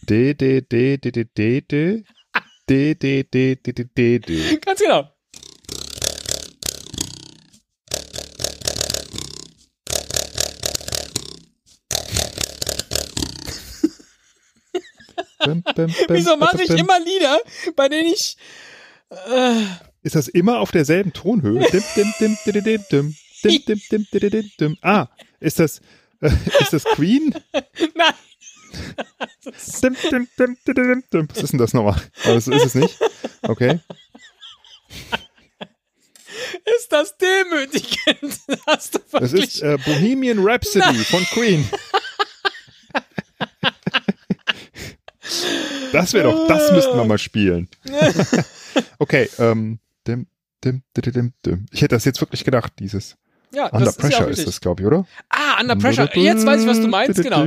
D, 0.09 0.35
D, 0.35 0.61
D, 0.61 0.99
D, 0.99 1.11
D, 1.11 1.25
D, 1.25 1.61
D. 1.63 2.05
D, 2.69 2.95
D, 2.95 3.25
D, 3.25 3.57
D, 3.57 3.73
D, 3.73 3.85
D, 3.93 4.19
D. 4.21 4.57
Ganz 4.59 4.79
genau. 4.79 5.11
Bim, 15.45 15.63
bim, 15.63 15.75
bim, 15.75 15.95
Wieso 16.09 16.37
mache 16.37 16.63
ich 16.63 16.71
immer 16.71 17.01
Lieder, 17.01 17.41
bei 17.75 17.89
denen 17.89 18.13
ich. 18.13 18.37
Äh 19.11 19.65
Ist 20.03 20.15
das 20.15 20.29
immer 20.29 20.61
auf 20.61 20.71
derselben 20.71 21.13
Tonhöhe? 21.13 21.67
ah, 24.83 25.09
ist 25.41 25.59
das, 25.59 25.81
äh, 26.21 26.31
ist 26.61 26.73
das 26.73 26.85
Queen? 26.85 27.35
Nein. 27.97 28.15
Dim, 29.83 29.97
dim, 30.11 30.29
dim, 30.39 30.57
dim, 30.66 30.74
dim, 30.74 31.05
dim. 31.12 31.29
Was 31.33 31.43
ist 31.43 31.53
denn 31.53 31.59
das 31.59 31.72
nochmal? 31.72 32.01
Aber 32.24 32.35
das 32.35 32.49
ist 32.49 32.64
es 32.64 32.74
nicht. 32.74 32.99
Okay. 33.43 33.81
Ist 36.77 36.91
das 36.93 37.16
demütigend? 37.16 38.41
Hast 38.66 38.95
du 38.95 38.99
Das 39.12 39.33
ist 39.33 39.62
äh, 39.62 39.79
Bohemian 39.85 40.39
Rhapsody 40.41 41.05
von 41.05 41.24
Queen. 41.27 41.68
Das 45.93 46.12
wäre 46.12 46.31
doch, 46.31 46.47
das 46.47 46.72
müssten 46.72 46.97
wir 46.97 47.05
mal 47.05 47.18
spielen. 47.18 47.68
Okay, 48.99 49.31
ähm, 49.39 49.79
dim, 50.07 50.27
dim, 50.62 50.83
dim, 50.95 51.12
dim, 51.12 51.33
dim. 51.45 51.66
Ich 51.72 51.81
hätte 51.81 51.95
das 51.95 52.05
jetzt 52.05 52.20
wirklich 52.20 52.45
gedacht, 52.45 52.74
dieses 52.79 53.16
ja, 53.53 53.70
Under 53.72 53.87
das 53.87 53.97
ist 53.97 54.03
ja 54.03 54.09
Pressure 54.09 54.29
ist 54.29 54.47
das, 54.47 54.61
glaube 54.61 54.83
ich, 54.83 54.87
oder? 54.87 55.07
Ah, 55.31 55.61
Under 55.61 55.77
Pressure. 55.77 56.14
Jetzt 56.14 56.45
weiß 56.45 56.61
ich, 56.62 56.68
was 56.68 56.81
du 56.81 56.89
meinst, 56.89 57.22
genau. 57.22 57.47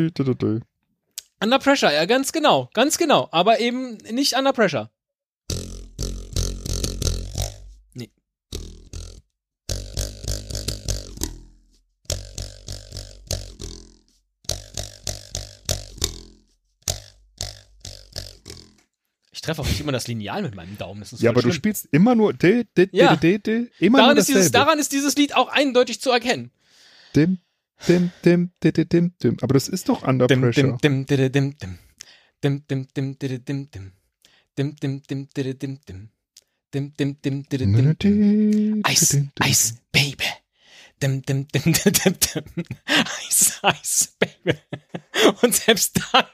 Under 1.41 1.59
Pressure, 1.59 1.91
ja, 1.93 2.05
ganz 2.05 2.31
genau. 2.31 2.69
Ganz 2.73 2.97
genau. 2.97 3.29
Aber 3.31 3.59
eben 3.59 3.97
nicht 4.11 4.33
Under 4.37 4.51
Pressure. 4.53 4.89
Nee. 7.93 8.11
Ich 19.31 19.41
treffe 19.41 19.61
auch 19.61 19.67
nicht 19.67 19.79
immer 19.79 19.91
das 19.91 20.07
Lineal 20.07 20.41
mit 20.41 20.55
meinem 20.55 20.77
Daumen. 20.77 21.01
Das 21.01 21.13
ist 21.13 21.21
Ja, 21.21 21.29
aber 21.29 21.41
du 21.41 21.47
schlimm. 21.49 21.53
spielst 21.55 21.87
immer 21.91 22.15
nur 22.15 22.33
d, 22.33 22.65
d, 22.75 22.87
d, 22.87 22.97
Ja. 22.97 23.15
d, 23.15 23.37
d, 23.37 23.69
immer 23.79 23.99
nur 23.99 24.07
daran, 24.07 24.17
ist 24.17 24.27
dieses, 24.29 24.51
daran 24.51 24.79
ist 24.79 24.91
dieses 24.91 25.15
Lied 25.15 25.35
auch 25.35 25.49
eindeutig 25.49 26.01
zu 26.01 26.09
erkennen. 26.11 26.51
Dim, 27.15 27.37
dim, 27.87 28.11
dim, 28.23 28.51
dim, 28.63 28.73
dim, 28.73 28.87
dim, 28.89 29.13
dim. 29.21 29.37
Aber 29.41 29.53
das 29.53 29.67
ist 29.67 29.89
doch 29.89 30.03
Under 30.03 30.27
Dim, 30.27 30.41
Pressure. 30.41 30.77
dim, 30.81 31.05
dim, 31.05 31.25
dim, 31.31 31.31
dim, 31.31 31.57
dim. 31.59 31.79
Dim, 32.43 32.65
dim, 32.69 32.87
dim, 32.95 33.17
dim, 33.19 33.45
dim, 33.45 33.69
dim. 33.71 33.91
Dim, 34.57 34.75
dim, 34.75 35.01
dim, 35.09 35.27
dim, 35.35 35.59
dim, 35.59 35.79
dim. 35.87 36.09
Dim, 36.73 36.93
dim, 36.97 37.17
dim, 37.21 37.43
dim, 37.49 37.73
dim, 37.73 37.95
dim. 37.99 38.81
Eis, 38.87 39.15
Eis, 39.43 39.73
Baby. 39.93 40.29
Dim, 41.01 41.21
dim, 41.21 41.47
dim, 41.53 41.73
dim, 41.73 41.93
dim, 41.93 42.15
dim. 42.19 42.65
Eis, 42.85 43.59
Eis, 43.63 44.15
Baby. 44.19 44.57
Und 45.41 45.55
selbst 45.55 45.99
dann. 46.13 46.25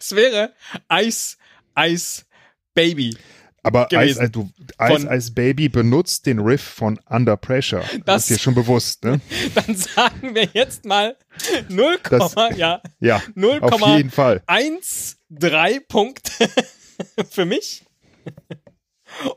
es 0.00 0.14
wäre 0.14 0.54
Eis, 0.88 1.36
Eis, 1.74 2.26
Baby. 2.74 3.16
Aber 3.64 3.86
gewesen. 3.86 4.22
Eis, 4.22 4.30
du, 4.30 4.50
Von- 4.78 5.08
Eis 5.08 5.34
Baby 5.34 5.68
benutzt 5.68 6.26
den 6.26 6.38
Riff 6.38 6.62
von 6.62 6.98
Under 7.08 7.36
Pressure. 7.36 7.80
Das, 7.80 8.00
Das- 8.04 8.30
ist 8.30 8.38
dir 8.38 8.42
schon 8.42 8.54
bewusst, 8.54 9.02
ne? 9.04 9.20
Dann 9.54 9.74
sagen 9.76 10.34
wir 10.34 10.48
jetzt 10.52 10.84
mal 10.84 11.16
0, 11.68 11.98
Das- 12.08 12.34
ja, 12.56 12.80
Ja, 13.00 13.22
0, 13.34 13.58
auf 13.62 13.80
jeden 13.96 14.10
Fall. 14.10 14.42
1, 14.46 15.16
3 15.30 15.80
Punkte 15.80 16.30
für 17.30 17.44
mich. 17.46 17.84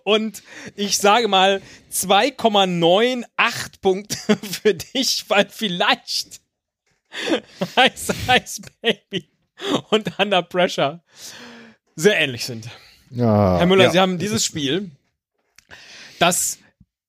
Und 0.03 0.41
ich 0.75 0.97
sage 0.97 1.27
mal 1.27 1.61
2,98 1.91 3.25
Punkte 3.81 4.17
für 4.61 4.73
dich, 4.73 5.25
weil 5.29 5.47
vielleicht 5.49 6.41
Ice 7.77 8.13
Ice 8.27 8.61
Baby 8.81 9.29
und 9.89 10.19
Under 10.19 10.41
Pressure 10.41 11.03
sehr 11.95 12.17
ähnlich 12.19 12.45
sind. 12.45 12.69
Ja, 13.09 13.57
Herr 13.57 13.65
Müller, 13.65 13.85
ja. 13.85 13.91
Sie 13.91 13.99
haben 13.99 14.17
dieses 14.17 14.43
Spiel, 14.43 14.91
das 16.19 16.59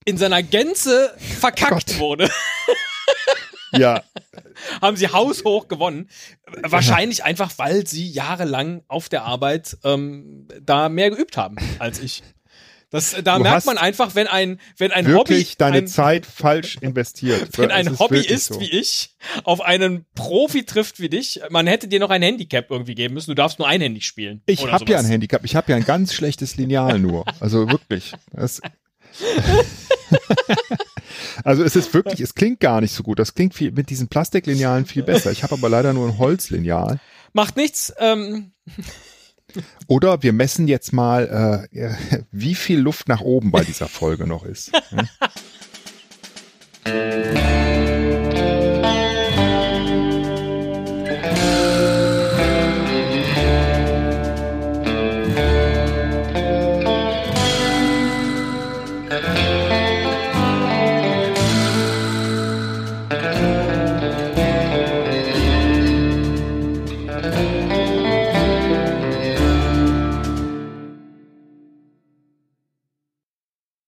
in 0.04 0.16
seiner 0.16 0.42
Gänze 0.42 1.14
verkackt 1.18 1.88
Gott. 1.88 1.98
wurde, 1.98 2.30
Ja, 3.72 4.02
haben 4.80 4.96
Sie 4.96 5.08
haushoch 5.08 5.68
gewonnen. 5.68 6.08
Wahrscheinlich 6.62 7.24
einfach, 7.24 7.52
weil 7.56 7.86
Sie 7.86 8.08
jahrelang 8.10 8.82
auf 8.88 9.08
der 9.08 9.24
Arbeit 9.24 9.76
ähm, 9.84 10.48
da 10.60 10.88
mehr 10.88 11.10
geübt 11.10 11.36
haben 11.36 11.56
als 11.78 12.00
ich. 12.00 12.22
Das, 12.90 13.14
da 13.22 13.36
Du 13.36 13.42
merkt 13.42 13.66
man 13.66 13.76
einfach, 13.76 14.14
wenn 14.14 14.26
ein, 14.26 14.60
wenn 14.78 14.92
ein 14.92 15.06
wirklich 15.06 15.50
Hobby, 15.50 15.56
deine 15.58 15.76
ein, 15.78 15.86
Zeit 15.88 16.24
falsch 16.24 16.78
investiert. 16.80 17.50
wenn 17.58 17.70
ein 17.70 17.98
Hobby 17.98 18.16
wirklich 18.16 18.30
ist 18.30 18.54
so. 18.54 18.60
wie 18.60 18.70
ich, 18.70 19.14
auf 19.44 19.60
einen 19.60 20.06
Profi 20.14 20.64
trifft 20.64 20.98
wie 20.98 21.10
dich, 21.10 21.40
man 21.50 21.66
hätte 21.66 21.86
dir 21.86 22.00
noch 22.00 22.10
ein 22.10 22.22
Handicap 22.22 22.70
irgendwie 22.70 22.94
geben 22.94 23.14
müssen. 23.14 23.30
Du 23.30 23.34
darfst 23.34 23.58
nur 23.58 23.68
einhändig 23.68 24.06
spielen. 24.06 24.42
Ich 24.46 24.66
habe 24.66 24.90
ja 24.90 24.98
ein 24.98 25.04
Handicap. 25.04 25.44
Ich 25.44 25.54
habe 25.54 25.70
ja 25.70 25.76
ein 25.76 25.84
ganz 25.84 26.14
schlechtes 26.14 26.56
Lineal 26.56 26.98
nur. 26.98 27.24
Also 27.40 27.70
wirklich. 27.70 28.12
Das 28.32 28.62
also 31.44 31.64
es 31.64 31.76
ist 31.76 31.92
wirklich, 31.94 32.20
es 32.20 32.34
klingt 32.34 32.60
gar 32.60 32.80
nicht 32.80 32.92
so 32.92 33.02
gut. 33.02 33.18
Das 33.18 33.34
klingt 33.34 33.54
viel, 33.54 33.72
mit 33.72 33.90
diesen 33.90 34.08
Plastiklinealen 34.08 34.86
viel 34.86 35.02
besser. 35.02 35.30
Ich 35.30 35.42
habe 35.42 35.54
aber 35.54 35.68
leider 35.68 35.92
nur 35.92 36.08
ein 36.08 36.18
Holzlineal. 36.18 37.00
Macht 37.32 37.56
nichts. 37.56 37.92
Ähm, 37.98 38.52
Oder 39.86 40.22
wir 40.22 40.32
messen 40.32 40.68
jetzt 40.68 40.92
mal, 40.92 41.68
äh, 41.72 41.94
wie 42.32 42.54
viel 42.54 42.78
Luft 42.78 43.08
nach 43.08 43.20
oben 43.20 43.50
bei 43.50 43.64
dieser 43.64 43.88
Folge 43.88 44.26
noch 44.26 44.44
ist. 44.44 44.72
Hm? 46.84 47.57